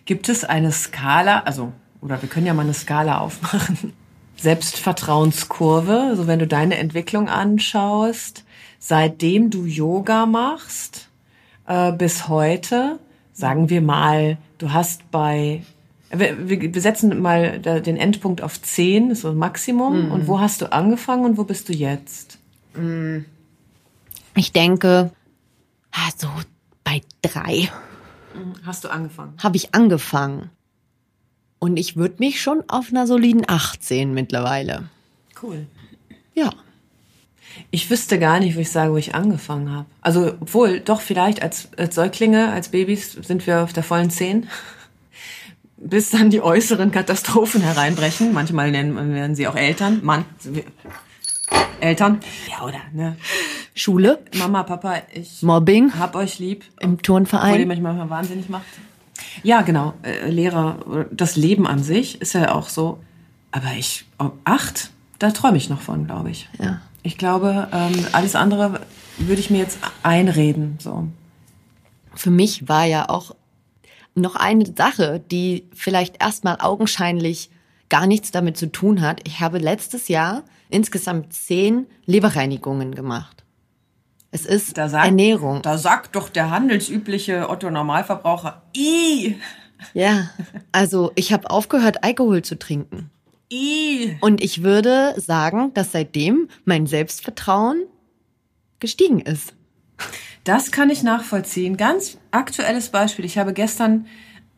Gibt 0.05 0.29
es 0.29 0.43
eine 0.43 0.71
Skala, 0.71 1.39
also, 1.39 1.73
oder 2.01 2.21
wir 2.21 2.29
können 2.29 2.45
ja 2.45 2.53
mal 2.53 2.61
eine 2.61 2.75
Skala 2.75 3.19
aufmachen. 3.19 3.93
Selbstvertrauenskurve, 4.37 6.13
so 6.15 6.27
wenn 6.27 6.39
du 6.39 6.45
deine 6.45 6.77
Entwicklung 6.77 7.29
anschaust, 7.29 8.43
seitdem 8.77 9.49
du 9.49 9.65
Yoga 9.65 10.27
machst, 10.27 11.09
äh, 11.67 11.91
bis 11.91 12.27
heute, 12.27 12.99
sagen 13.33 13.69
wir 13.69 13.81
mal, 13.81 14.37
du 14.57 14.71
hast 14.71 15.09
bei, 15.11 15.63
wir, 16.11 16.49
wir 16.49 16.73
wir 16.73 16.81
setzen 16.81 17.19
mal 17.21 17.59
da 17.59 17.79
den 17.79 17.97
Endpunkt 17.97 18.41
auf 18.41 18.61
10, 18.61 19.11
ist 19.11 19.21
so 19.21 19.29
ein 19.29 19.37
Maximum. 19.37 20.11
Und 20.11 20.27
wo 20.27 20.39
hast 20.39 20.61
du 20.61 20.71
angefangen 20.71 21.25
und 21.25 21.37
wo 21.37 21.43
bist 21.43 21.69
du 21.69 21.73
jetzt? 21.73 22.39
Ich 24.35 24.51
denke, 24.51 25.11
ah, 25.91 26.09
so 26.17 26.27
bei 26.83 27.01
drei 27.21 27.69
Hast 28.65 28.83
du 28.83 28.89
angefangen? 28.89 29.33
habe 29.41 29.55
ich 29.55 29.73
angefangen. 29.73 30.49
Und 31.59 31.77
ich 31.77 31.95
würde 31.95 32.15
mich 32.19 32.41
schon 32.41 32.63
auf 32.67 32.89
einer 32.89 33.07
soliden 33.07 33.43
18 33.47 34.13
mittlerweile. 34.13 34.89
Cool. 35.41 35.65
Ja. 36.33 36.51
Ich 37.71 37.89
wüsste 37.89 38.19
gar 38.19 38.39
nicht, 38.39 38.55
wo 38.55 38.59
ich 38.59 38.71
sage, 38.71 38.91
wo 38.91 38.97
ich 38.97 39.15
angefangen 39.15 39.71
habe. 39.71 39.85
Also, 40.01 40.33
obwohl, 40.39 40.79
doch 40.79 41.01
vielleicht 41.01 41.41
als, 41.41 41.69
als 41.77 41.95
Säuglinge, 41.95 42.51
als 42.51 42.69
Babys 42.69 43.13
sind 43.13 43.45
wir 43.47 43.63
auf 43.63 43.73
der 43.73 43.83
vollen 43.83 44.09
Zehn. 44.09 44.47
Bis 45.77 46.09
dann 46.09 46.29
die 46.29 46.41
äußeren 46.41 46.91
Katastrophen 46.91 47.61
hereinbrechen. 47.61 48.33
Manchmal 48.33 48.71
nennen 48.71 49.13
werden 49.13 49.35
sie 49.35 49.47
auch 49.47 49.55
Eltern. 49.55 49.99
Mann, 50.03 50.25
Eltern. 51.79 52.19
Ja, 52.49 52.65
oder, 52.65 52.79
ne? 52.93 53.17
Schule, 53.73 54.19
Mama, 54.37 54.63
Papa, 54.63 55.01
ich 55.13 55.43
Mobbing 55.43 55.99
hab 55.99 56.15
euch 56.15 56.39
lieb. 56.39 56.63
im 56.79 56.93
ihr 56.93 56.97
Turnverein. 56.99 57.67
mich 57.67 57.81
manchmal 57.81 58.09
wahnsinnig 58.09 58.47
macht. 58.49 58.65
Ja, 59.43 59.61
genau. 59.61 59.93
Äh, 60.01 60.29
Lehrer, 60.29 61.05
das 61.11 61.35
Leben 61.35 61.67
an 61.67 61.83
sich 61.83 62.21
ist 62.21 62.33
ja 62.33 62.53
auch 62.53 62.69
so. 62.69 62.99
Aber 63.51 63.73
ich, 63.77 64.05
oh, 64.17 64.31
acht, 64.43 64.91
da 65.19 65.31
träume 65.31 65.57
ich 65.57 65.69
noch 65.69 65.81
von, 65.81 66.05
glaube 66.05 66.31
ich. 66.31 66.49
Ja. 66.59 66.81
Ich 67.05 67.19
glaube, 67.19 67.67
ähm, 67.71 68.07
alles 68.13 68.35
andere 68.35 68.81
würde 69.19 69.39
ich 69.39 69.51
mir 69.51 69.59
jetzt 69.59 69.77
einreden. 70.01 70.79
So. 70.81 71.07
Für 72.15 72.31
mich 72.31 72.67
war 72.67 72.85
ja 72.85 73.09
auch 73.09 73.35
noch 74.15 74.35
eine 74.35 74.65
Sache, 74.75 75.21
die 75.31 75.67
vielleicht 75.71 76.19
erstmal 76.19 76.57
augenscheinlich 76.59 77.51
gar 77.89 78.07
nichts 78.07 78.31
damit 78.31 78.57
zu 78.57 78.71
tun 78.71 79.01
hat. 79.01 79.21
Ich 79.27 79.39
habe 79.39 79.59
letztes 79.59 80.07
Jahr 80.07 80.41
insgesamt 80.69 81.31
zehn 81.31 81.85
Leberreinigungen 82.07 82.95
gemacht. 82.95 83.43
Es 84.31 84.47
ist 84.47 84.75
Da 84.75 84.89
sagt, 84.89 85.05
Ernährung. 85.05 85.61
Da 85.61 85.77
sagt 85.77 86.15
doch 86.15 86.29
der 86.29 86.49
handelsübliche 86.49 87.49
Otto 87.49 87.69
Normalverbraucher, 87.69 88.63
i, 88.75 89.35
Ja, 89.93 90.31
also 90.71 91.11
ich 91.13 91.31
habe 91.31 91.51
aufgehört, 91.51 92.03
Alkohol 92.03 92.41
zu 92.41 92.57
trinken. 92.57 93.11
I. 93.51 94.17
Und 94.21 94.41
ich 94.41 94.63
würde 94.63 95.13
sagen, 95.17 95.73
dass 95.73 95.91
seitdem 95.91 96.49
mein 96.65 96.87
Selbstvertrauen 96.87 97.83
gestiegen 98.79 99.19
ist. 99.19 99.53
Das 100.43 100.71
kann 100.71 100.89
ich 100.89 101.03
nachvollziehen. 101.03 101.77
Ganz 101.77 102.17
aktuelles 102.31 102.89
Beispiel. 102.89 103.25
Ich 103.25 103.37
habe 103.37 103.53
gestern 103.53 104.05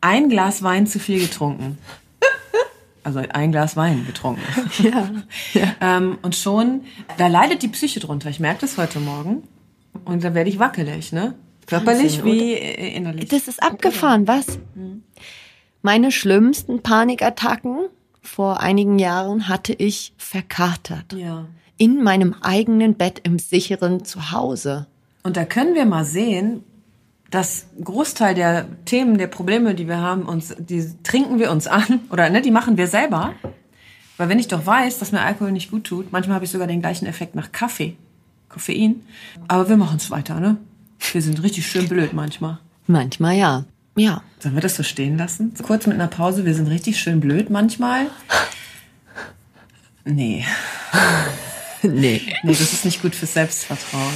ein 0.00 0.28
Glas 0.28 0.62
Wein 0.62 0.86
zu 0.86 0.98
viel 0.98 1.20
getrunken. 1.20 1.78
Also 3.04 3.20
ein 3.20 3.52
Glas 3.52 3.74
Wein 3.74 4.04
getrunken. 4.06 4.42
Ja. 5.54 5.74
Ähm, 5.80 6.18
und 6.20 6.36
schon, 6.36 6.82
da 7.16 7.28
leidet 7.28 7.62
die 7.62 7.68
Psyche 7.68 8.00
drunter. 8.00 8.28
Ich 8.28 8.38
merke 8.38 8.60
das 8.60 8.76
heute 8.76 9.00
Morgen. 9.00 9.44
Und 10.04 10.24
da 10.24 10.34
werde 10.34 10.50
ich 10.50 10.58
wackelig, 10.58 11.12
ne? 11.12 11.34
Körperlich 11.66 12.18
Wahnsinn, 12.18 12.24
wie 12.24 12.52
äh, 12.52 12.96
innerlich. 12.96 13.28
Das 13.30 13.48
ist 13.48 13.62
abgefahren, 13.62 14.28
was? 14.28 14.58
Meine 15.80 16.12
schlimmsten 16.12 16.82
Panikattacken 16.82 17.88
vor 18.22 18.60
einigen 18.60 18.98
Jahren 18.98 19.48
hatte 19.48 19.72
ich 19.72 20.12
verkatert. 20.16 21.12
Ja. 21.12 21.46
In 21.76 22.02
meinem 22.02 22.34
eigenen 22.40 22.94
Bett 22.94 23.20
im 23.22 23.38
sicheren 23.38 24.04
Zuhause. 24.04 24.86
Und 25.22 25.36
da 25.36 25.44
können 25.44 25.74
wir 25.74 25.86
mal 25.86 26.04
sehen, 26.04 26.64
dass 27.30 27.66
Großteil 27.82 28.34
der 28.34 28.66
Themen, 28.84 29.18
der 29.18 29.26
Probleme, 29.26 29.74
die 29.74 29.86
wir 29.86 29.98
haben, 29.98 30.22
uns, 30.22 30.54
die 30.58 30.84
trinken 31.02 31.38
wir 31.38 31.50
uns 31.50 31.66
an 31.66 32.00
oder 32.10 32.30
ne, 32.30 32.40
die 32.40 32.50
machen 32.50 32.76
wir 32.76 32.86
selber. 32.86 33.34
Weil 34.16 34.28
wenn 34.28 34.38
ich 34.38 34.48
doch 34.48 34.66
weiß, 34.66 34.98
dass 34.98 35.12
mir 35.12 35.20
Alkohol 35.20 35.52
nicht 35.52 35.70
gut 35.70 35.84
tut, 35.84 36.10
manchmal 36.10 36.36
habe 36.36 36.44
ich 36.44 36.50
sogar 36.50 36.66
den 36.66 36.80
gleichen 36.80 37.06
Effekt 37.06 37.34
nach 37.34 37.52
Kaffee, 37.52 37.96
Koffein. 38.48 39.02
Aber 39.46 39.68
wir 39.68 39.76
machen 39.76 39.98
es 39.98 40.10
weiter, 40.10 40.40
ne? 40.40 40.56
Wir 41.12 41.22
sind 41.22 41.42
richtig 41.42 41.66
schön 41.66 41.88
blöd 41.88 42.12
manchmal. 42.12 42.58
Manchmal 42.86 43.36
ja. 43.36 43.64
Ja. 43.98 44.22
Sollen 44.38 44.54
wir 44.54 44.62
das 44.62 44.76
so 44.76 44.82
stehen 44.82 45.18
lassen? 45.18 45.52
So 45.56 45.64
kurz 45.64 45.86
mit 45.86 45.94
einer 45.94 46.08
Pause, 46.08 46.44
wir 46.44 46.54
sind 46.54 46.68
richtig 46.68 46.98
schön 47.00 47.20
blöd 47.20 47.50
manchmal. 47.50 48.06
Nee. 50.04 50.44
Nee. 51.82 52.20
Nee, 52.42 52.52
das 52.52 52.72
ist 52.72 52.84
nicht 52.84 53.02
gut 53.02 53.14
fürs 53.14 53.34
Selbstvertrauen. 53.34 54.14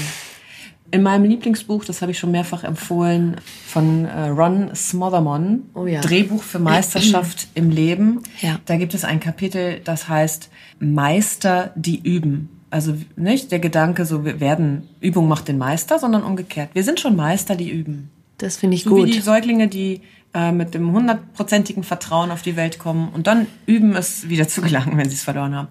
In 0.91 1.03
meinem 1.03 1.25
Lieblingsbuch, 1.25 1.85
das 1.85 2.03
habe 2.03 2.11
ich 2.11 2.19
schon 2.19 2.33
mehrfach 2.33 2.65
empfohlen, 2.65 3.37
von 3.67 4.05
äh, 4.05 4.29
Ron 4.29 4.75
Smothermon, 4.75 5.63
Oh 5.75 5.87
ja. 5.87 6.01
Drehbuch 6.01 6.43
für 6.43 6.59
Meisterschaft 6.59 7.47
im 7.55 7.71
Leben. 7.71 8.23
Ja. 8.41 8.59
Da 8.67 8.77
gibt 8.77 8.95
es 8.95 9.05
ein 9.05 9.21
Kapitel, 9.21 9.81
das 9.85 10.09
heißt 10.09 10.51
Meister, 10.81 11.71
die 11.77 12.01
üben. 12.03 12.49
Also 12.71 12.97
nicht 13.15 13.53
der 13.53 13.61
Gedanke, 13.61 14.07
so 14.07 14.25
wir 14.25 14.41
werden, 14.41 14.89
Übung 15.01 15.29
macht 15.29 15.47
den 15.47 15.59
Meister, 15.59 15.99
sondern 15.99 16.25
umgekehrt. 16.25 16.71
Wir 16.73 16.83
sind 16.83 16.99
schon 16.99 17.15
Meister, 17.15 17.55
die 17.55 17.71
üben. 17.71 18.11
Das 18.43 18.57
finde 18.57 18.75
ich 18.77 18.83
So 18.83 18.91
gut. 18.91 19.07
wie 19.07 19.13
die 19.13 19.21
Säuglinge, 19.21 19.69
die 19.69 20.01
äh, 20.35 20.51
mit 20.51 20.75
dem 20.75 20.91
hundertprozentigen 20.93 21.85
Vertrauen 21.85 22.33
auf 22.33 22.43
die 22.43 22.57
Welt 22.57 22.81
kommen 22.81 23.11
und 23.11 23.29
dann 23.29 23.47
üben, 23.67 23.95
es 23.95 24.29
wieder 24.29 24.49
zu 24.49 24.63
gelangen, 24.63 24.99
wenn 24.99 25.09
sie 25.09 25.15
es 25.15 25.23
verloren 25.23 25.55
haben. 25.55 25.69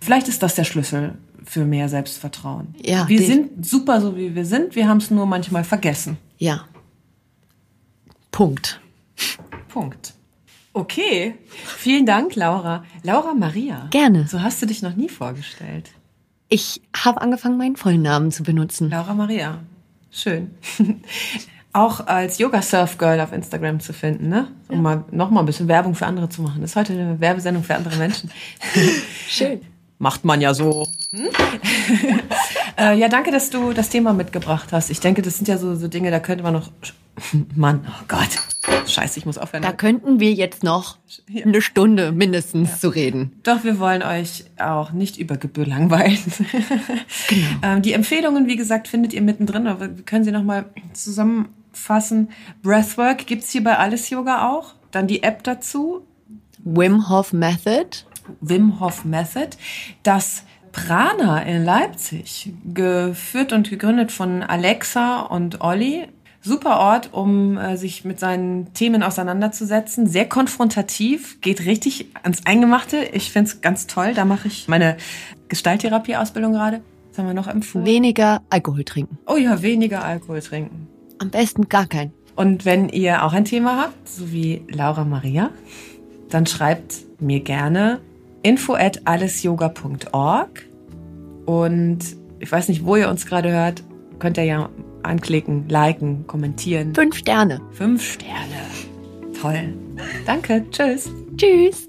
Vielleicht 0.00 0.26
ist 0.26 0.42
das 0.42 0.56
der 0.56 0.64
Schlüssel 0.64 1.14
für 1.44 1.64
mehr 1.64 1.88
Selbstvertrauen. 1.88 2.74
Ja, 2.84 3.08
wir 3.08 3.22
sind 3.22 3.64
super, 3.64 4.00
so 4.00 4.16
wie 4.16 4.34
wir 4.34 4.44
sind. 4.44 4.74
Wir 4.74 4.88
haben 4.88 4.98
es 4.98 5.12
nur 5.12 5.26
manchmal 5.26 5.62
vergessen. 5.62 6.18
Ja. 6.38 6.64
Punkt. 8.32 8.80
Punkt. 9.68 10.14
Okay. 10.72 11.34
Vielen 11.76 12.04
Dank, 12.04 12.34
Laura. 12.34 12.84
Laura 13.04 13.34
Maria. 13.34 13.86
Gerne. 13.90 14.26
So 14.28 14.42
hast 14.42 14.60
du 14.60 14.66
dich 14.66 14.82
noch 14.82 14.96
nie 14.96 15.08
vorgestellt. 15.08 15.90
Ich 16.48 16.80
habe 16.96 17.20
angefangen, 17.20 17.58
meinen 17.58 17.76
vollen 17.76 18.02
Namen 18.02 18.32
zu 18.32 18.42
benutzen. 18.42 18.90
Laura 18.90 19.14
Maria. 19.14 19.60
Schön. 20.10 20.50
Auch 21.78 22.08
als 22.08 22.38
Yoga 22.38 22.60
Surf 22.60 22.98
Girl 22.98 23.20
auf 23.20 23.32
Instagram 23.32 23.78
zu 23.78 23.92
finden, 23.92 24.28
ne? 24.28 24.48
Um 24.68 24.82
mal 24.82 25.04
noch 25.12 25.30
mal 25.30 25.38
ein 25.38 25.46
bisschen 25.46 25.68
Werbung 25.68 25.94
für 25.94 26.06
andere 26.06 26.28
zu 26.28 26.42
machen. 26.42 26.60
Das 26.60 26.70
ist 26.70 26.76
heute 26.76 26.92
eine 26.92 27.20
Werbesendung 27.20 27.62
für 27.62 27.76
andere 27.76 27.94
Menschen. 27.94 28.32
Schön. 29.28 29.60
Macht 30.00 30.24
man 30.24 30.40
ja 30.40 30.54
so. 30.54 30.88
Hm? 31.12 31.28
äh, 32.78 32.98
ja, 32.98 33.08
danke, 33.08 33.30
dass 33.30 33.50
du 33.50 33.72
das 33.72 33.90
Thema 33.90 34.12
mitgebracht 34.12 34.72
hast. 34.72 34.90
Ich 34.90 34.98
denke, 34.98 35.22
das 35.22 35.36
sind 35.36 35.46
ja 35.46 35.56
so, 35.56 35.76
so 35.76 35.86
Dinge, 35.86 36.10
da 36.10 36.18
könnte 36.18 36.42
man 36.42 36.54
noch 36.54 36.68
Mann, 37.54 37.86
oh 37.88 38.04
Gott. 38.08 38.28
Scheiße, 38.88 39.18
ich 39.18 39.26
muss 39.26 39.38
aufhören. 39.38 39.62
Da 39.62 39.72
könnten 39.72 40.18
wir 40.18 40.32
jetzt 40.32 40.62
noch 40.62 40.98
eine 41.32 41.60
Stunde 41.60 42.10
mindestens 42.12 42.70
ja. 42.70 42.78
zu 42.78 42.88
reden. 42.88 43.32
Doch, 43.42 43.64
wir 43.64 43.78
wollen 43.78 44.02
euch 44.02 44.44
auch 44.58 44.92
nicht 44.92 45.18
über 45.18 45.36
Gebühr 45.36 45.66
langweilen. 45.66 46.18
Genau. 47.28 47.46
ähm, 47.62 47.82
die 47.82 47.92
Empfehlungen, 47.92 48.46
wie 48.46 48.56
gesagt, 48.56 48.88
findet 48.88 49.12
ihr 49.12 49.22
mittendrin, 49.22 49.66
aber 49.66 49.96
wir 49.96 50.04
können 50.04 50.24
sie 50.24 50.32
nochmal 50.32 50.66
zusammenfassen. 51.78 52.30
Breathwork 52.62 53.26
gibt's 53.26 53.50
hier 53.50 53.64
bei 53.64 53.78
Alles 53.78 54.10
Yoga 54.10 54.48
auch. 54.48 54.74
Dann 54.90 55.06
die 55.06 55.22
App 55.22 55.44
dazu. 55.44 56.06
Wim 56.58 57.08
Hof 57.08 57.32
Method. 57.32 58.04
Wim 58.40 58.80
Hof 58.80 59.04
Method. 59.04 59.50
Das 60.02 60.44
Prana 60.72 61.42
in 61.42 61.64
Leipzig, 61.64 62.52
geführt 62.72 63.52
und 63.52 63.70
gegründet 63.70 64.12
von 64.12 64.42
Alexa 64.42 65.22
und 65.22 65.60
Olli. 65.62 66.06
Super 66.40 66.78
Ort, 66.78 67.10
um 67.12 67.58
äh, 67.58 67.76
sich 67.76 68.04
mit 68.04 68.20
seinen 68.20 68.72
Themen 68.72 69.02
auseinanderzusetzen. 69.02 70.06
Sehr 70.06 70.28
konfrontativ, 70.28 71.40
geht 71.40 71.64
richtig 71.64 72.06
ans 72.22 72.46
Eingemachte. 72.46 72.98
Ich 73.12 73.32
finde 73.32 73.50
es 73.50 73.60
ganz 73.60 73.86
toll. 73.86 74.14
Da 74.14 74.24
mache 74.24 74.48
ich 74.48 74.68
meine 74.68 74.96
Gestalttherapie-Ausbildung 75.48 76.52
gerade. 76.52 76.80
Was 77.10 77.18
haben 77.18 77.26
wir 77.26 77.34
noch 77.34 77.48
empfohlen? 77.48 77.84
Weniger 77.84 78.42
Alkohol 78.50 78.84
trinken. 78.84 79.18
Oh 79.26 79.36
ja, 79.36 79.60
weniger 79.62 80.04
Alkohol 80.04 80.40
trinken. 80.40 80.86
Am 81.18 81.30
besten 81.30 81.68
gar 81.68 81.86
keinen. 81.86 82.12
Und 82.36 82.64
wenn 82.64 82.88
ihr 82.88 83.24
auch 83.24 83.32
ein 83.32 83.44
Thema 83.44 83.82
habt, 83.82 84.08
so 84.08 84.30
wie 84.30 84.62
Laura 84.68 85.04
Maria, 85.04 85.50
dann 86.28 86.46
schreibt 86.46 86.94
mir 87.18 87.40
gerne 87.40 88.00
info 88.42 88.74
at 88.74 89.06
allesyoga.org. 89.06 90.66
Und 91.46 91.98
ich 92.38 92.52
weiß 92.52 92.68
nicht, 92.68 92.84
wo 92.84 92.96
ihr 92.96 93.08
uns 93.08 93.26
gerade 93.26 93.50
hört, 93.50 93.82
könnt 94.18 94.36
ihr 94.36 94.44
ja 94.44 94.68
anklicken, 95.02 95.68
liken, 95.68 96.26
kommentieren. 96.26 96.94
Fünf 96.94 97.16
Sterne. 97.16 97.60
Fünf 97.72 98.02
Sterne. 98.02 99.34
Toll. 99.40 99.74
Danke. 100.26 100.64
Tschüss. 100.70 101.10
Tschüss. 101.36 101.88